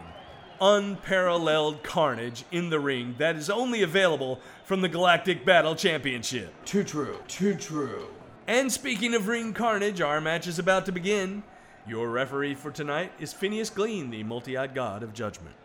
unparalleled 0.61 1.81
carnage 1.81 2.43
in 2.51 2.69
the 2.69 2.79
ring 2.79 3.15
that 3.17 3.35
is 3.35 3.49
only 3.49 3.81
available 3.81 4.39
from 4.63 4.81
the 4.81 4.89
Galactic 4.89 5.43
Battle 5.43 5.73
Championship. 5.73 6.53
Too 6.65 6.83
true, 6.83 7.17
too 7.27 7.55
true. 7.55 8.09
And 8.45 8.71
speaking 8.71 9.15
of 9.15 9.27
ring 9.27 9.53
carnage, 9.53 10.01
our 10.01 10.21
match 10.21 10.45
is 10.45 10.59
about 10.59 10.85
to 10.85 10.91
begin. 10.91 11.41
Your 11.87 12.09
referee 12.09 12.55
for 12.55 12.71
tonight 12.71 13.11
is 13.19 13.33
Phineas 13.33 13.69
Glean, 13.69 14.11
the 14.11 14.23
multi 14.23 14.57
eyed 14.57 14.75
god 14.75 15.01
of 15.01 15.13
judgment. 15.13 15.55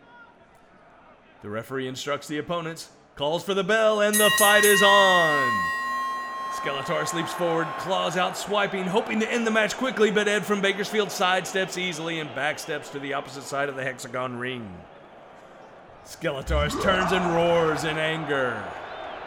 The 1.43 1.51
referee 1.51 1.89
instructs 1.89 2.29
the 2.29 2.39
opponents, 2.39 2.91
calls 3.17 3.45
for 3.45 3.53
the 3.53 3.65
bell, 3.65 4.01
and 4.01 4.15
the 4.15 4.31
fight 4.39 4.65
is 4.65 4.83
on. 4.83 5.71
Skeletaurus 6.53 7.13
leaps 7.13 7.33
forward, 7.35 7.67
claws 7.79 8.17
out, 8.17 8.39
swiping, 8.39 8.85
hoping 8.85 9.21
to 9.21 9.31
end 9.31 9.47
the 9.47 9.51
match 9.51 9.77
quickly, 9.77 10.11
but 10.11 10.29
Ed 10.29 10.47
from 10.47 10.63
Bakersfield 10.63 11.09
sidesteps 11.09 11.77
easily 11.77 12.21
and 12.21 12.31
backsteps 12.31 12.91
to 12.93 12.99
the 12.99 13.13
opposite 13.13 13.43
side 13.43 13.69
of 13.69 13.77
the 13.77 13.83
hexagon 13.83 14.39
ring. 14.39 14.73
Skeletaurus 16.07 16.81
turns 16.81 17.13
and 17.13 17.35
roars 17.35 17.85
in 17.85 17.99
anger. 17.99 18.63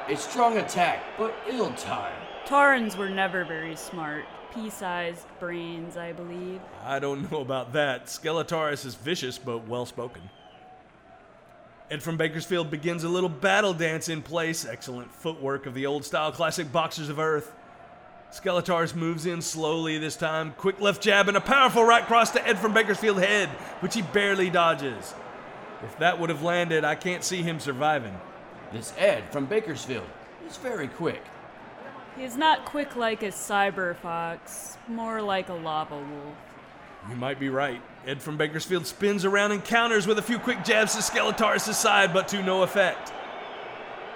A 0.08 0.16
strong 0.16 0.58
attack, 0.58 1.04
but 1.18 1.36
ill 1.50 1.74
timed. 1.74 2.16
Taurans 2.46 2.96
were 2.96 3.10
never 3.10 3.44
very 3.44 3.76
smart. 3.76 4.26
Pea 4.58 4.70
sized 4.72 5.28
brains, 5.40 5.98
I 5.98 6.14
believe. 6.14 6.60
I 6.84 6.98
don't 6.98 7.32
know 7.32 7.42
about 7.42 7.74
that. 7.74 8.08
Skeletaurus 8.08 8.86
is 8.86 8.96
vicious 8.96 9.38
but 9.38 9.68
well 9.68 9.86
spoken. 9.86 10.24
Ed 11.92 12.02
from 12.02 12.18
Bakersfield 12.18 12.72
begins 12.72 13.04
a 13.04 13.10
little 13.10 13.30
battle 13.30 13.74
dance 13.74 14.10
in 14.10 14.24
place. 14.24 14.66
Excellent 14.66 15.14
footwork 15.14 15.68
of 15.68 15.76
the 15.76 15.86
old 15.86 16.04
style 16.04 16.32
classic 16.32 16.72
boxers 16.72 17.10
of 17.10 17.20
Earth. 17.20 17.54
Skeletaurus 18.32 18.96
moves 18.96 19.28
in 19.28 19.44
slowly 19.44 20.00
this 20.00 20.16
time. 20.16 20.54
Quick 20.58 20.82
left 20.82 21.04
jab 21.04 21.28
and 21.28 21.38
a 21.38 21.42
powerful 21.42 21.84
right 21.84 22.06
cross 22.06 22.32
to 22.32 22.46
Ed 22.46 22.58
from 22.58 22.74
Bakersfield 22.74 23.20
head, 23.20 23.50
which 23.82 23.94
he 23.94 24.02
barely 24.02 24.50
dodges. 24.50 25.14
If 25.84 26.00
that 26.00 26.20
would 26.20 26.32
have 26.32 26.42
landed, 26.42 26.84
I 26.84 26.96
can't 26.96 27.24
see 27.24 27.44
him 27.44 27.60
surviving. 27.60 28.20
This 28.74 28.92
Ed 28.98 29.32
from 29.32 29.46
Bakersfield 29.46 30.08
is 30.50 30.58
very 30.58 30.88
quick. 30.88 31.22
He's 32.18 32.36
not 32.36 32.66
quick 32.66 32.96
like 32.96 33.22
a 33.22 33.28
cyber 33.28 33.96
fox, 33.96 34.78
more 34.88 35.22
like 35.22 35.50
a 35.50 35.54
lava 35.54 35.98
wolf. 35.98 36.36
You 37.10 37.16
might 37.16 37.40
be 37.40 37.50
right. 37.50 37.80
Ed 38.08 38.24
from 38.24 38.38
Bakersfield 38.38 38.88
spins 38.88 39.24
around 39.24 39.52
and 39.52 39.64
counters 39.64 40.08
with 40.08 40.18
a 40.18 40.22
few 40.22 40.40
quick 40.40 40.64
jabs 40.64 40.96
to 40.96 41.02
Skeletaurus' 41.02 41.74
side, 41.76 42.14
but 42.14 42.28
to 42.30 42.42
no 42.42 42.64
effect. 42.64 43.14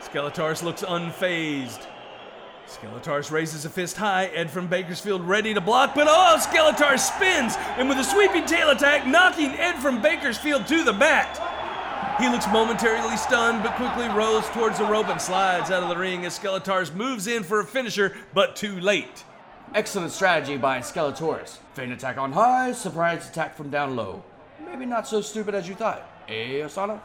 Skeletaurus 0.01 0.63
looks 0.63 0.81
unfazed. 0.81 1.85
Skeletaurus 2.67 3.31
raises 3.31 3.65
a 3.65 3.69
fist 3.69 3.97
high, 3.97 4.25
Ed 4.27 4.49
from 4.49 4.65
Bakersfield 4.65 5.21
ready 5.21 5.53
to 5.53 5.61
block, 5.61 5.93
but 5.93 6.07
oh, 6.09 6.37
Skeletaurus 6.39 6.99
spins 7.15 7.55
and 7.77 7.87
with 7.87 7.99
a 7.99 8.03
sweeping 8.03 8.45
tail 8.45 8.71
attack, 8.71 9.05
knocking 9.05 9.51
Ed 9.51 9.73
from 9.73 10.01
Bakersfield 10.01 10.65
to 10.67 10.83
the 10.83 10.93
mat. 10.93 11.60
He 12.21 12.29
looks 12.29 12.45
momentarily 12.49 13.17
stunned, 13.17 13.63
but 13.63 13.73
quickly 13.77 14.07
rolls 14.09 14.47
towards 14.49 14.77
the 14.77 14.85
rope 14.85 15.09
and 15.09 15.19
slides 15.19 15.71
out 15.71 15.81
of 15.81 15.89
the 15.89 15.97
ring 15.97 16.23
as 16.23 16.37
Skeletaurus 16.37 16.93
moves 16.93 17.25
in 17.25 17.41
for 17.41 17.61
a 17.61 17.65
finisher, 17.65 18.15
but 18.31 18.55
too 18.55 18.79
late. 18.79 19.23
Excellent 19.73 20.11
strategy 20.11 20.55
by 20.55 20.81
Skeletaurus. 20.81 21.57
Feint 21.73 21.91
attack 21.91 22.19
on 22.19 22.31
high, 22.31 22.73
surprise 22.73 23.27
attack 23.27 23.55
from 23.55 23.71
down 23.71 23.95
low. 23.95 24.23
Maybe 24.63 24.85
not 24.85 25.07
so 25.07 25.21
stupid 25.21 25.55
as 25.55 25.67
you 25.67 25.73
thought. 25.73 26.07
Eh, 26.27 26.59
Oshana? 26.59 27.01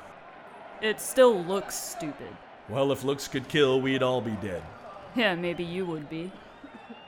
It 0.83 1.01
still 1.01 1.43
looks 1.45 1.75
stupid. 1.75 2.29
Well, 2.69 2.93
if 2.93 3.03
looks 3.03 3.27
could 3.27 3.49
kill, 3.49 3.81
we'd 3.81 4.03
all 4.03 4.21
be 4.21 4.37
dead. 4.43 4.63
Yeah, 5.15 5.35
maybe 5.35 5.65
you 5.65 5.87
would 5.87 6.11
be. 6.11 6.31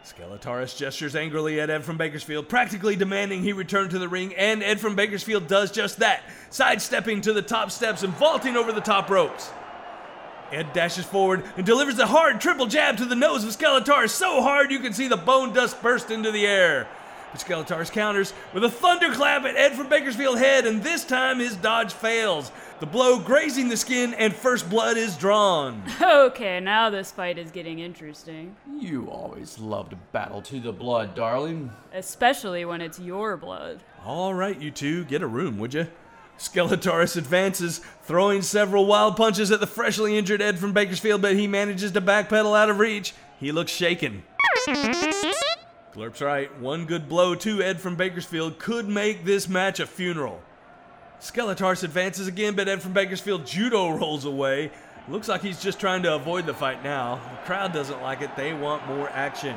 Skeletaurus 0.04 0.76
gestures 0.76 1.14
angrily 1.14 1.60
at 1.60 1.70
Ed 1.70 1.84
from 1.84 1.98
Bakersfield, 1.98 2.48
practically 2.48 2.96
demanding 2.96 3.42
he 3.42 3.52
return 3.52 3.88
to 3.90 3.98
the 3.98 4.08
ring, 4.08 4.34
and 4.34 4.62
Ed 4.62 4.80
from 4.80 4.96
Bakersfield 4.96 5.46
does 5.46 5.70
just 5.70 5.98
that, 5.98 6.22
sidestepping 6.50 7.20
to 7.22 7.32
the 7.32 7.42
top 7.42 7.70
steps 7.70 8.02
and 8.02 8.14
vaulting 8.14 8.56
over 8.56 8.72
the 8.72 8.80
top 8.80 9.10
ropes. 9.10 9.50
Ed 10.50 10.72
dashes 10.72 11.04
forward 11.04 11.44
and 11.56 11.66
delivers 11.66 11.98
a 11.98 12.06
hard 12.06 12.40
triple 12.40 12.66
jab 12.66 12.96
to 12.96 13.04
the 13.04 13.14
nose 13.14 13.44
of 13.44 13.50
Skeletaurus, 13.50 14.10
so 14.10 14.40
hard 14.40 14.70
you 14.70 14.78
can 14.78 14.94
see 14.94 15.08
the 15.08 15.16
bone 15.16 15.52
dust 15.52 15.82
burst 15.82 16.10
into 16.10 16.32
the 16.32 16.46
air. 16.46 16.88
But 17.32 17.42
Skeletaurus 17.42 17.92
counters 17.92 18.32
with 18.54 18.64
a 18.64 18.70
thunderclap 18.70 19.44
at 19.44 19.56
Ed 19.56 19.74
from 19.74 19.88
Bakersfield's 19.88 20.40
head, 20.40 20.66
and 20.66 20.82
this 20.82 21.04
time 21.04 21.38
his 21.38 21.56
dodge 21.56 21.92
fails. 21.92 22.50
The 22.80 22.86
blow 22.86 23.18
grazing 23.18 23.68
the 23.68 23.76
skin, 23.76 24.14
and 24.14 24.32
first 24.32 24.70
blood 24.70 24.96
is 24.96 25.16
drawn. 25.16 25.82
Okay, 26.00 26.60
now 26.60 26.90
this 26.90 27.10
fight 27.10 27.36
is 27.36 27.50
getting 27.50 27.80
interesting. 27.80 28.54
You 28.72 29.10
always 29.10 29.58
loved 29.58 29.96
battle 30.12 30.40
to 30.42 30.60
the 30.60 30.72
blood, 30.72 31.16
darling. 31.16 31.72
Especially 31.92 32.64
when 32.64 32.80
it's 32.80 33.00
your 33.00 33.36
blood. 33.36 33.80
All 34.04 34.32
right, 34.32 34.56
you 34.60 34.70
two, 34.70 35.04
get 35.06 35.22
a 35.22 35.26
room, 35.26 35.58
would 35.58 35.74
you? 35.74 35.88
Skeletaurus 36.38 37.16
advances, 37.16 37.80
throwing 38.04 38.42
several 38.42 38.86
wild 38.86 39.16
punches 39.16 39.50
at 39.50 39.58
the 39.58 39.66
freshly 39.66 40.16
injured 40.16 40.40
Ed 40.40 40.60
from 40.60 40.72
Bakersfield, 40.72 41.20
but 41.20 41.34
he 41.34 41.48
manages 41.48 41.90
to 41.92 42.00
backpedal 42.00 42.56
out 42.56 42.70
of 42.70 42.78
reach. 42.78 43.12
He 43.40 43.50
looks 43.50 43.72
shaken. 43.72 44.22
Glurp's 45.92 46.20
right. 46.20 46.56
One 46.60 46.84
good 46.84 47.08
blow 47.08 47.34
to 47.34 47.60
Ed 47.60 47.80
from 47.80 47.96
Bakersfield 47.96 48.60
could 48.60 48.88
make 48.88 49.24
this 49.24 49.48
match 49.48 49.80
a 49.80 49.86
funeral. 49.86 50.40
Skeletaurus 51.20 51.82
advances 51.82 52.28
again, 52.28 52.54
but 52.54 52.68
Ed 52.68 52.80
from 52.80 52.92
Bakersfield 52.92 53.44
judo 53.44 53.90
rolls 53.90 54.24
away. 54.24 54.70
Looks 55.08 55.26
like 55.26 55.42
he's 55.42 55.60
just 55.60 55.80
trying 55.80 56.02
to 56.04 56.14
avoid 56.14 56.46
the 56.46 56.54
fight 56.54 56.84
now. 56.84 57.16
The 57.16 57.46
crowd 57.46 57.72
doesn't 57.72 58.02
like 58.02 58.20
it. 58.20 58.36
They 58.36 58.52
want 58.52 58.86
more 58.86 59.08
action. 59.10 59.56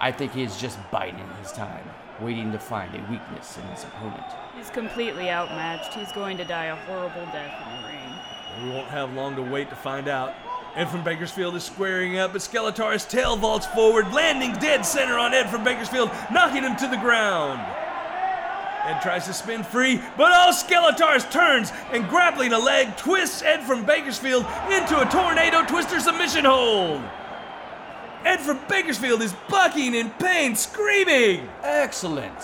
I 0.00 0.10
think 0.12 0.32
he 0.32 0.42
is 0.42 0.56
just 0.56 0.78
biding 0.90 1.28
his 1.42 1.52
time, 1.52 1.84
waiting 2.20 2.50
to 2.52 2.58
find 2.58 2.94
a 2.94 3.10
weakness 3.10 3.58
in 3.58 3.64
his 3.64 3.84
opponent. 3.84 4.24
He's 4.56 4.70
completely 4.70 5.28
outmatched. 5.28 5.92
He's 5.92 6.12
going 6.12 6.38
to 6.38 6.44
die 6.44 6.66
a 6.66 6.76
horrible 6.76 7.26
death 7.26 7.52
in 7.66 7.82
the 7.82 7.88
ring. 7.88 8.64
We 8.64 8.70
won't 8.70 8.88
have 8.88 9.12
long 9.12 9.36
to 9.36 9.42
wait 9.42 9.68
to 9.70 9.76
find 9.76 10.08
out. 10.08 10.34
Ed 10.76 10.86
from 10.86 11.04
Bakersfield 11.04 11.56
is 11.56 11.64
squaring 11.64 12.18
up, 12.18 12.32
but 12.32 12.40
Skeletaurus 12.42 13.08
tail 13.08 13.36
vaults 13.36 13.66
forward, 13.66 14.12
landing 14.12 14.52
dead 14.60 14.84
center 14.84 15.18
on 15.18 15.34
Ed 15.34 15.50
from 15.50 15.64
Bakersfield, 15.64 16.10
knocking 16.32 16.62
him 16.62 16.76
to 16.76 16.88
the 16.88 16.98
ground. 16.98 17.60
Ed 18.86 19.00
tries 19.02 19.26
to 19.26 19.32
spin 19.32 19.64
free, 19.64 20.00
but 20.16 20.32
all 20.32 20.52
Skeletaurus 20.52 21.30
turns 21.30 21.72
and 21.90 22.08
grappling 22.08 22.52
a 22.52 22.58
leg 22.58 22.96
twists 22.96 23.42
Ed 23.42 23.64
from 23.64 23.84
Bakersfield 23.84 24.46
into 24.70 25.00
a 25.00 25.10
tornado 25.10 25.64
twister 25.66 25.98
submission 25.98 26.44
hold. 26.44 27.02
Ed 28.24 28.38
from 28.38 28.60
Bakersfield 28.68 29.22
is 29.22 29.34
bucking 29.48 29.94
in 29.94 30.10
pain, 30.10 30.54
screaming. 30.54 31.48
Excellent. 31.62 32.38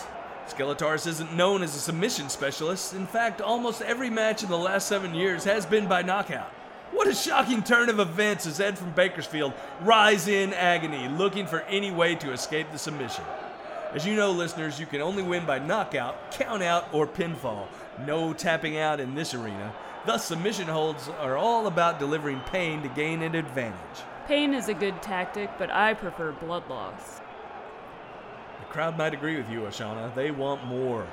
Skeletaurus 0.49 1.07
isn't 1.07 1.33
known 1.35 1.63
as 1.63 1.75
a 1.77 1.79
submission 1.79 2.29
specialist. 2.29 2.93
In 2.93 3.07
fact, 3.07 3.41
almost 3.41 3.81
every 3.81 4.11
match 4.11 4.43
in 4.43 4.51
the 4.51 4.59
last 4.59 4.89
seven 4.89 5.15
years 5.15 5.45
has 5.45 5.65
been 5.65 5.87
by 5.87 6.03
knockout. 6.03 6.51
What 6.93 7.09
a 7.09 7.15
shocking 7.15 7.63
turn 7.63 7.89
of 7.89 8.01
events 8.01 8.47
as 8.47 8.61
Ed 8.61 8.77
from 8.77 8.91
Bakersfield 8.93 9.55
rise 9.81 10.29
in 10.29 10.53
agony, 10.53 11.09
looking 11.09 11.47
for 11.47 11.61
any 11.63 11.91
way 11.91 12.15
to 12.17 12.33
escape 12.33 12.71
the 12.71 12.79
submission. 12.79 13.25
As 13.95 14.07
you 14.07 14.15
know, 14.17 14.31
listeners, 14.31 14.81
you 14.81 14.87
can 14.87 15.03
only 15.03 15.23
win 15.23 15.45
by 15.45 15.59
knockout, 15.59 16.33
countout, 16.33 16.85
or 16.95 17.07
pinfall. 17.07 17.67
No 18.07 18.33
tapping 18.33 18.79
out 18.79 19.01
in 19.01 19.15
this 19.15 19.35
arena. 19.35 19.75
Thus, 20.07 20.25
submission 20.25 20.67
holds 20.67 21.09
are 21.21 21.37
all 21.37 21.67
about 21.67 21.99
delivering 21.99 22.41
pain 22.41 22.83
to 22.83 22.89
gain 22.89 23.21
an 23.21 23.35
advantage. 23.35 24.03
Pain 24.27 24.55
is 24.55 24.69
a 24.69 24.75
good 24.75 25.03
tactic, 25.03 25.51
but 25.59 25.71
I 25.71 25.93
prefer 25.93 26.33
blood 26.33 26.69
loss. 26.71 27.21
The 28.61 28.67
crowd 28.71 28.97
might 28.97 29.13
agree 29.13 29.37
with 29.37 29.51
you, 29.51 29.61
Oshana. 29.61 30.15
They 30.15 30.31
want 30.31 30.65
more. 30.65 31.07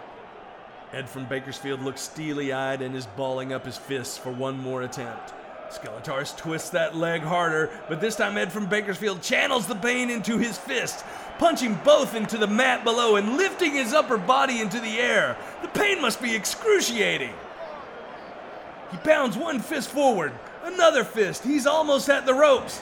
Ed 0.94 1.10
from 1.10 1.26
Bakersfield 1.26 1.82
looks 1.82 2.02
steely 2.02 2.54
eyed 2.54 2.82
and 2.82 2.96
is 2.96 3.06
balling 3.06 3.52
up 3.52 3.66
his 3.66 3.78
fists 3.78 4.18
for 4.18 4.32
one 4.32 4.58
more 4.58 4.84
attempt. 4.84 5.34
Skeletaurus 5.70 6.36
twists 6.36 6.72
that 6.72 6.96
leg 6.96 7.22
harder, 7.22 7.70
but 7.88 8.02
this 8.02 8.16
time 8.16 8.38
Ed 8.38 8.52
from 8.52 8.66
Bakersfield 8.66 9.22
channels 9.22 9.68
the 9.68 9.76
pain 9.76 10.10
into 10.10 10.38
his 10.38 10.58
fist, 10.58 11.06
punching 11.38 11.80
both 11.84 12.16
into 12.16 12.38
the 12.38 12.48
mat 12.48 12.84
below 12.84 13.18
and 13.18 13.38
lifting 13.38 13.74
his 13.74 13.94
upper 13.94 14.18
body 14.18 14.60
into 14.60 14.80
the 14.80 15.00
air. 15.00 15.38
The 15.62 15.68
pain 15.68 16.02
must 16.02 16.22
be 16.22 16.36
excruciating. 16.36 17.34
He 18.92 18.98
pounds 18.98 19.38
one 19.38 19.60
fist 19.60 19.90
forward, 19.90 20.34
another 20.64 21.04
fist. 21.04 21.44
He's 21.44 21.68
almost 21.68 22.10
at 22.10 22.26
the 22.26 22.34
ropes. 22.34 22.82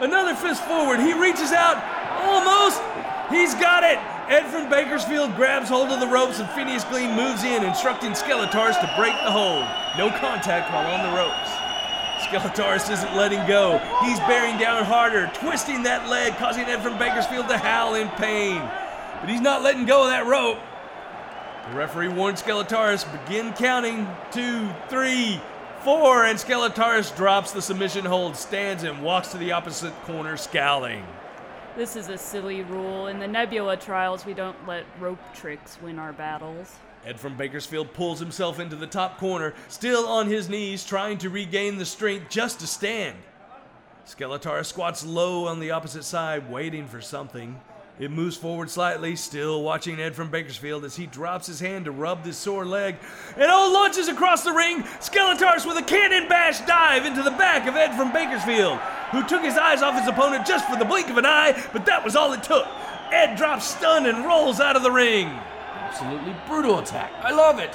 Another 0.00 0.34
fist 0.34 0.64
forward. 0.64 0.98
He 0.98 1.12
reaches 1.12 1.52
out. 1.52 1.78
Almost. 2.20 2.82
He's 3.30 3.54
got 3.54 3.84
it. 3.84 3.98
Ed 4.28 4.48
from 4.50 4.68
Bakersfield 4.68 5.36
grabs 5.36 5.68
hold 5.68 5.90
of 5.90 6.00
the 6.00 6.06
ropes 6.06 6.40
and 6.40 6.48
Phineas 6.50 6.82
Gleam 6.84 7.14
moves 7.14 7.44
in, 7.44 7.62
instructing 7.62 8.10
Skeletaurus 8.10 8.80
to 8.80 8.92
break 8.96 9.14
the 9.22 9.30
hold. 9.30 9.64
No 9.96 10.10
contact 10.18 10.72
while 10.72 10.90
on 10.90 11.08
the 11.08 11.16
ropes. 11.16 11.63
Skeletaurus 12.24 12.90
isn't 12.90 13.16
letting 13.16 13.46
go. 13.46 13.78
He's 14.02 14.18
bearing 14.20 14.58
down 14.58 14.84
harder, 14.84 15.30
twisting 15.34 15.82
that 15.82 16.08
leg, 16.08 16.36
causing 16.36 16.64
Ed 16.64 16.82
from 16.82 16.98
Bakersfield 16.98 17.48
to 17.48 17.58
howl 17.58 17.94
in 17.94 18.08
pain. 18.10 18.60
But 19.20 19.28
he's 19.28 19.40
not 19.40 19.62
letting 19.62 19.84
go 19.84 20.04
of 20.04 20.10
that 20.10 20.26
rope. 20.26 20.58
The 21.68 21.76
referee 21.76 22.08
warns 22.08 22.42
Skeletaurus, 22.42 23.04
begin 23.24 23.52
counting. 23.52 24.08
Two, 24.32 24.68
three, 24.88 25.40
four, 25.82 26.24
and 26.24 26.38
Skeletaurus 26.38 27.14
drops 27.16 27.52
the 27.52 27.62
submission 27.62 28.04
hold, 28.04 28.36
stands, 28.36 28.82
and 28.82 29.02
walks 29.02 29.28
to 29.28 29.38
the 29.38 29.52
opposite 29.52 29.94
corner, 30.02 30.36
scowling. 30.36 31.04
This 31.76 31.96
is 31.96 32.08
a 32.08 32.16
silly 32.16 32.62
rule. 32.62 33.08
In 33.08 33.18
the 33.18 33.28
Nebula 33.28 33.76
trials, 33.76 34.24
we 34.24 34.32
don't 34.32 34.56
let 34.66 34.84
rope 34.98 35.18
tricks 35.34 35.78
win 35.82 35.98
our 35.98 36.12
battles. 36.12 36.76
Ed 37.06 37.20
from 37.20 37.36
Bakersfield 37.36 37.92
pulls 37.92 38.18
himself 38.18 38.58
into 38.58 38.76
the 38.76 38.86
top 38.86 39.18
corner, 39.18 39.54
still 39.68 40.06
on 40.06 40.26
his 40.26 40.48
knees, 40.48 40.84
trying 40.84 41.18
to 41.18 41.30
regain 41.30 41.76
the 41.76 41.84
strength 41.84 42.30
just 42.30 42.60
to 42.60 42.66
stand. 42.66 43.16
Skeletaurus 44.06 44.66
squats 44.66 45.04
low 45.04 45.46
on 45.46 45.60
the 45.60 45.70
opposite 45.70 46.04
side, 46.04 46.50
waiting 46.50 46.86
for 46.86 47.00
something. 47.00 47.60
It 47.98 48.10
moves 48.10 48.36
forward 48.36 48.70
slightly, 48.70 49.14
still 49.14 49.62
watching 49.62 50.00
Ed 50.00 50.16
from 50.16 50.28
Bakersfield 50.28 50.84
as 50.84 50.96
he 50.96 51.06
drops 51.06 51.46
his 51.46 51.60
hand 51.60 51.84
to 51.84 51.92
rub 51.92 52.24
this 52.24 52.36
sore 52.36 52.64
leg. 52.64 52.96
And 53.36 53.46
oh, 53.48 53.70
launches 53.72 54.08
across 54.08 54.42
the 54.42 54.52
ring, 54.52 54.82
Skeletaurus 54.82 55.64
with 55.64 55.78
a 55.78 55.82
cannon 55.82 56.28
bash 56.28 56.60
dive 56.62 57.06
into 57.06 57.22
the 57.22 57.30
back 57.30 57.68
of 57.68 57.76
Ed 57.76 57.96
from 57.96 58.12
Bakersfield, 58.12 58.78
who 59.12 59.24
took 59.26 59.42
his 59.42 59.56
eyes 59.56 59.80
off 59.80 59.98
his 59.98 60.08
opponent 60.08 60.44
just 60.44 60.68
for 60.68 60.76
the 60.76 60.84
blink 60.84 61.08
of 61.08 61.18
an 61.18 61.26
eye, 61.26 61.62
but 61.72 61.86
that 61.86 62.04
was 62.04 62.16
all 62.16 62.32
it 62.32 62.42
took. 62.42 62.66
Ed 63.12 63.36
drops 63.36 63.66
stunned 63.66 64.08
and 64.08 64.24
rolls 64.24 64.58
out 64.58 64.74
of 64.74 64.82
the 64.82 64.90
ring. 64.90 65.30
Absolutely 65.94 66.34
brutal 66.48 66.80
attack. 66.80 67.12
I 67.22 67.30
love 67.30 67.60
it. 67.60 67.72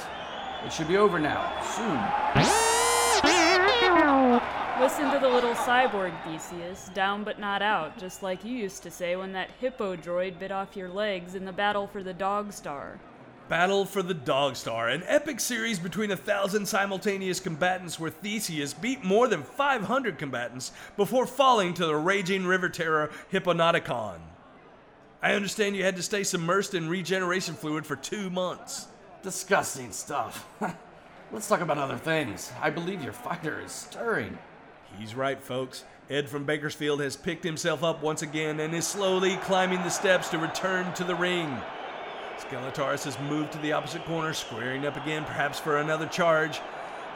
It 0.66 0.70
should 0.70 0.88
be 0.88 0.98
over 0.98 1.18
now. 1.18 1.40
Soon. 1.62 1.98
Listen 4.78 5.10
to 5.10 5.18
the 5.18 5.26
little 5.26 5.54
cyborg 5.54 6.12
Theseus, 6.24 6.90
down 6.92 7.24
but 7.24 7.38
not 7.38 7.62
out, 7.62 7.96
just 7.96 8.22
like 8.22 8.44
you 8.44 8.54
used 8.54 8.82
to 8.82 8.90
say 8.90 9.16
when 9.16 9.32
that 9.32 9.50
hippo 9.58 9.96
droid 9.96 10.38
bit 10.38 10.52
off 10.52 10.76
your 10.76 10.90
legs 10.90 11.34
in 11.34 11.46
the 11.46 11.52
battle 11.52 11.86
for 11.86 12.02
the 12.02 12.12
Dog 12.12 12.52
Star. 12.52 12.98
Battle 13.48 13.86
for 13.86 14.02
the 14.02 14.12
Dog 14.12 14.54
Star, 14.54 14.90
an 14.90 15.02
epic 15.06 15.40
series 15.40 15.78
between 15.78 16.10
a 16.10 16.16
thousand 16.16 16.66
simultaneous 16.66 17.40
combatants 17.40 17.98
where 17.98 18.10
Theseus 18.10 18.74
beat 18.74 19.02
more 19.02 19.28
than 19.28 19.42
500 19.42 20.18
combatants 20.18 20.72
before 20.98 21.26
falling 21.26 21.72
to 21.72 21.86
the 21.86 21.96
raging 21.96 22.44
river 22.44 22.68
terror 22.68 23.10
Hipponauticon. 23.32 24.18
I 25.22 25.34
understand 25.34 25.76
you 25.76 25.84
had 25.84 25.96
to 25.96 26.02
stay 26.02 26.22
submersed 26.22 26.74
in 26.74 26.88
regeneration 26.88 27.54
fluid 27.54 27.84
for 27.84 27.96
two 27.96 28.30
months. 28.30 28.86
Disgusting 29.22 29.92
stuff. 29.92 30.46
Let's 31.32 31.46
talk 31.46 31.60
about 31.60 31.76
other 31.76 31.98
things. 31.98 32.50
I 32.60 32.70
believe 32.70 33.02
your 33.02 33.12
fighter 33.12 33.60
is 33.60 33.70
stirring. 33.70 34.38
He's 34.98 35.14
right, 35.14 35.40
folks. 35.40 35.84
Ed 36.08 36.28
from 36.28 36.44
Bakersfield 36.44 37.00
has 37.00 37.16
picked 37.16 37.44
himself 37.44 37.84
up 37.84 38.02
once 38.02 38.22
again 38.22 38.60
and 38.60 38.74
is 38.74 38.86
slowly 38.86 39.36
climbing 39.36 39.80
the 39.82 39.90
steps 39.90 40.28
to 40.30 40.38
return 40.38 40.92
to 40.94 41.04
the 41.04 41.14
ring. 41.14 41.54
Skeletaurus 42.38 43.04
has 43.04 43.18
moved 43.28 43.52
to 43.52 43.58
the 43.58 43.72
opposite 43.72 44.04
corner, 44.06 44.32
squaring 44.32 44.86
up 44.86 44.96
again, 44.96 45.24
perhaps 45.24 45.58
for 45.58 45.76
another 45.76 46.06
charge. 46.06 46.60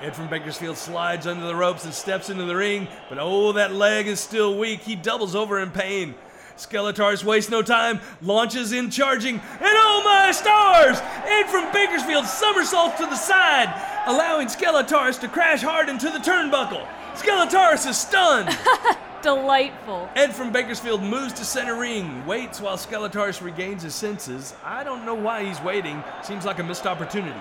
Ed 0.03 0.15
from 0.15 0.29
Bakersfield 0.29 0.77
slides 0.77 1.27
under 1.27 1.47
the 1.47 1.57
ropes 1.57 1.87
and 1.87 1.95
steps 1.95 2.29
into 2.29 2.45
the 2.45 2.55
ring, 2.55 2.87
but 3.09 3.19
oh, 3.19 3.53
that 3.53 3.73
leg 3.73 4.07
is 4.07 4.21
still 4.21 4.59
weak. 4.59 4.81
He 4.81 4.95
doubles 4.95 5.35
over 5.35 5.59
in 5.59 5.71
pain. 5.71 6.15
Skeletaurus 6.57 7.25
wastes 7.25 7.51
no 7.51 7.63
time, 7.63 8.01
launches 8.23 8.73
in 8.73 8.91
charging, 8.91 9.37
and 9.37 9.43
oh 9.63 10.03
my 10.05 10.31
stars! 10.31 10.99
Ed 11.27 11.45
from 11.51 11.73
Bakersfield 11.73 12.27
somersaults 12.27 12.99
to 12.99 13.07
the 13.07 13.17
side, 13.17 13.73
allowing 14.07 14.47
Skeletaurus 14.47 15.21
to 15.21 15.29
crash 15.29 15.63
hard 15.63 15.89
into 15.89 16.11
the 16.11 16.19
turnbuckle. 16.19 16.87
Skeletaurus 17.15 17.89
is 17.89 17.97
stunned. 17.97 18.57
Delightful. 19.23 20.09
Ed 20.15 20.35
from 20.35 20.53
Bakersfield 20.53 21.03
moves 21.03 21.33
to 21.35 21.45
center 21.45 21.77
ring, 21.77 22.25
waits 22.27 22.61
while 22.61 22.77
Skeletaurus 22.77 23.41
regains 23.41 23.83
his 23.83 23.95
senses. 23.95 24.55
I 24.63 24.85
don't 24.85 25.07
know 25.07 25.15
why 25.15 25.45
he's 25.45 25.61
waiting. 25.63 26.05
Seems 26.23 26.45
like 26.45 26.59
a 26.59 26.63
missed 26.63 26.87
opportunity. 26.87 27.41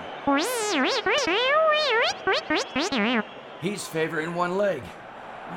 He's 3.62 3.86
favoring 3.86 4.34
one 4.34 4.58
leg. 4.58 4.82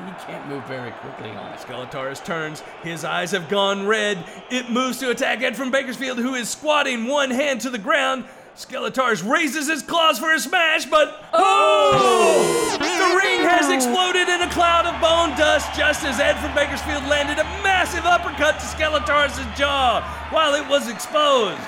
He 0.05 0.13
can't 0.25 0.47
move 0.47 0.63
very 0.65 0.91
quickly 0.91 1.31
on 1.31 1.53
it. 1.53 1.59
Skeletaurus 1.59 2.23
turns. 2.23 2.61
His 2.83 3.03
eyes 3.03 3.31
have 3.31 3.49
gone 3.49 3.87
red. 3.87 4.23
It 4.51 4.69
moves 4.69 4.99
to 4.99 5.09
attack 5.09 5.41
Ed 5.41 5.55
from 5.55 5.71
Bakersfield, 5.71 6.19
who 6.19 6.35
is 6.35 6.49
squatting 6.49 7.07
one 7.07 7.31
hand 7.31 7.61
to 7.61 7.69
the 7.69 7.77
ground. 7.77 8.25
Skeletaurus 8.55 9.27
raises 9.27 9.67
his 9.67 9.83
claws 9.83 10.17
for 10.17 10.33
a 10.33 10.39
smash, 10.39 10.85
but 10.85 11.25
oh! 11.31 11.91
oh! 11.93 12.77
The 12.79 13.15
ring 13.15 13.47
has 13.47 13.69
exploded 13.69 14.27
in 14.27 14.41
a 14.41 14.51
cloud 14.51 14.87
of 14.87 14.99
bone 14.99 15.37
dust 15.37 15.69
just 15.77 16.03
as 16.03 16.19
Ed 16.19 16.33
from 16.41 16.55
Bakersfield 16.55 17.03
landed 17.07 17.37
a 17.37 17.43
massive 17.61 18.05
uppercut 18.05 18.59
to 18.59 18.65
Skeletaurus' 18.65 19.55
jaw 19.55 20.01
while 20.31 20.55
it 20.55 20.67
was 20.67 20.89
exposed. 20.89 21.61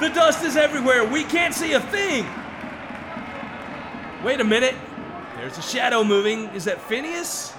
The 0.00 0.08
dust 0.08 0.44
is 0.44 0.56
everywhere. 0.56 1.04
We 1.04 1.24
can't 1.24 1.54
see 1.54 1.72
a 1.72 1.80
thing. 1.80 2.26
Wait 4.24 4.40
a 4.40 4.44
minute. 4.44 4.74
There's 5.38 5.56
a 5.56 5.62
shadow 5.62 6.02
moving. 6.02 6.46
Is 6.46 6.64
that 6.64 6.82
Phineas? 6.82 7.52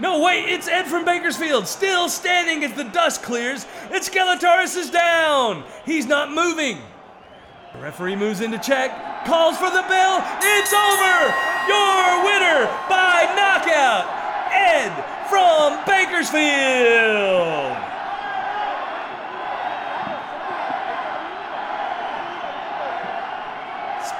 No, 0.00 0.24
wait, 0.24 0.48
it's 0.48 0.66
Ed 0.66 0.84
from 0.84 1.04
Bakersfield, 1.04 1.66
still 1.66 2.08
standing 2.08 2.64
as 2.64 2.72
the 2.72 2.84
dust 2.84 3.22
clears, 3.22 3.66
and 3.90 4.02
Skeletaurus 4.02 4.74
is 4.74 4.88
down. 4.88 5.62
He's 5.84 6.06
not 6.06 6.32
moving. 6.32 6.78
The 7.74 7.80
referee 7.80 8.16
moves 8.16 8.40
in 8.40 8.50
to 8.52 8.58
check, 8.58 9.26
calls 9.26 9.58
for 9.58 9.68
the 9.68 9.84
bell. 9.86 10.24
It's 10.40 10.72
over! 10.72 11.28
Your 11.68 12.24
winner 12.24 12.64
by 12.88 13.28
knockout, 13.36 14.08
Ed 14.50 14.96
from 15.28 15.76
Bakersfield! 15.84 17.89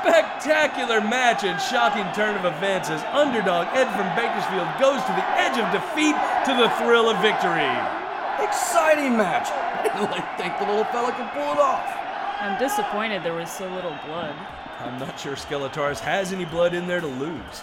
Spectacular 0.01 1.03
match 1.03 1.45
and 1.45 1.61
shocking 1.61 2.11
turn 2.15 2.35
of 2.35 2.47
events 2.47 2.89
as 2.89 3.03
underdog 3.13 3.67
Ed 3.77 3.85
from 3.93 4.09
Bakersfield 4.17 4.67
goes 4.81 5.05
to 5.05 5.13
the 5.13 5.27
edge 5.37 5.59
of 5.61 5.69
defeat 5.73 6.17
to 6.49 6.57
the 6.57 6.73
thrill 6.81 7.11
of 7.11 7.21
victory. 7.21 7.69
Exciting 8.43 9.15
match. 9.15 9.49
I 9.53 9.83
didn't 9.83 10.09
really 10.09 10.25
think 10.39 10.59
the 10.59 10.65
little 10.65 10.85
fella 10.85 11.13
could 11.13 11.29
pull 11.33 11.53
it 11.53 11.59
off. 11.59 11.85
I'm 12.41 12.59
disappointed 12.59 13.23
there 13.23 13.35
was 13.35 13.51
so 13.51 13.69
little 13.75 13.95
blood. 14.07 14.35
I'm 14.79 14.99
not 14.99 15.21
sure 15.21 15.35
Skeletaurus 15.35 16.01
has 16.01 16.33
any 16.33 16.47
blood 16.47 16.73
in 16.73 16.87
there 16.87 17.03
to 17.03 17.07
lose. 17.07 17.63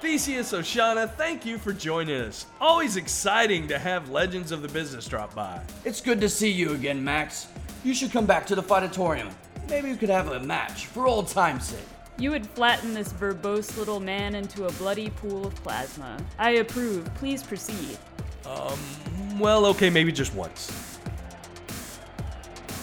Theseus 0.00 0.52
Oshana, 0.52 1.08
thank 1.14 1.46
you 1.46 1.56
for 1.56 1.72
joining 1.72 2.20
us. 2.22 2.46
Always 2.60 2.96
exciting 2.96 3.68
to 3.68 3.78
have 3.78 4.10
legends 4.10 4.50
of 4.50 4.62
the 4.62 4.68
business 4.68 5.06
drop 5.06 5.36
by. 5.36 5.62
It's 5.84 6.00
good 6.00 6.20
to 6.22 6.28
see 6.28 6.50
you 6.50 6.72
again, 6.72 7.04
Max. 7.04 7.46
You 7.84 7.94
should 7.94 8.10
come 8.10 8.26
back 8.26 8.44
to 8.46 8.56
the 8.56 8.62
Fightatorium. 8.62 9.30
Maybe 9.70 9.92
we 9.92 9.96
could 9.96 10.08
have 10.08 10.32
a 10.32 10.40
match 10.40 10.86
for 10.86 11.06
old 11.06 11.28
time's 11.28 11.68
sake. 11.68 11.78
You 12.18 12.32
would 12.32 12.44
flatten 12.44 12.92
this 12.92 13.12
verbose 13.12 13.78
little 13.78 14.00
man 14.00 14.34
into 14.34 14.66
a 14.66 14.72
bloody 14.72 15.10
pool 15.10 15.46
of 15.46 15.54
plasma. 15.62 16.16
I 16.40 16.50
approve. 16.56 17.08
Please 17.14 17.44
proceed. 17.44 17.96
Um, 18.44 19.38
well, 19.38 19.64
okay, 19.66 19.88
maybe 19.88 20.10
just 20.10 20.34
once. 20.34 20.98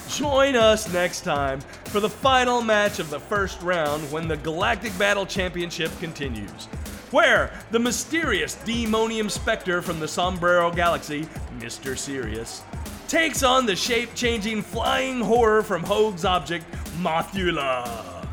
Join 0.08 0.56
us 0.56 0.92
next 0.94 1.22
time 1.22 1.60
for 1.86 2.00
the 2.00 2.10
final 2.10 2.62
match 2.62 3.00
of 3.00 3.10
the 3.10 3.20
first 3.20 3.62
round 3.62 4.10
when 4.10 4.30
the 4.30 4.38
Galactic 4.38 4.98
Battle 4.98 5.26
Championship 5.26 5.92
continues. 6.00 6.66
Where 7.12 7.52
the 7.72 7.80
mysterious 7.80 8.56
Demonium 8.66 9.30
Spectre 9.30 9.82
from 9.82 10.00
the 10.00 10.08
Sombrero 10.08 10.72
Galaxy, 10.72 11.28
Mr. 11.60 11.98
Sirius, 11.98 12.64
takes 13.08 13.42
on 13.42 13.66
the 13.66 13.76
shape 13.76 14.14
changing 14.16 14.62
flying 14.62 15.22
horror 15.22 15.64
from 15.64 15.84
Hoag's 15.84 16.26
object, 16.26 16.66
Mothula. 17.00 18.28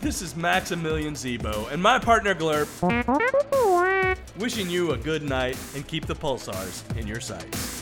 This 0.00 0.22
is 0.22 0.36
Maximilian 0.36 1.14
Zebo 1.14 1.72
and 1.72 1.82
my 1.82 1.98
partner 1.98 2.34
Glurp, 2.34 2.68
wishing 4.38 4.70
you 4.70 4.92
a 4.92 4.96
good 4.96 5.22
night 5.22 5.58
and 5.74 5.86
keep 5.86 6.06
the 6.06 6.14
pulsars 6.14 6.84
in 6.96 7.06
your 7.06 7.20
sights. 7.20 7.73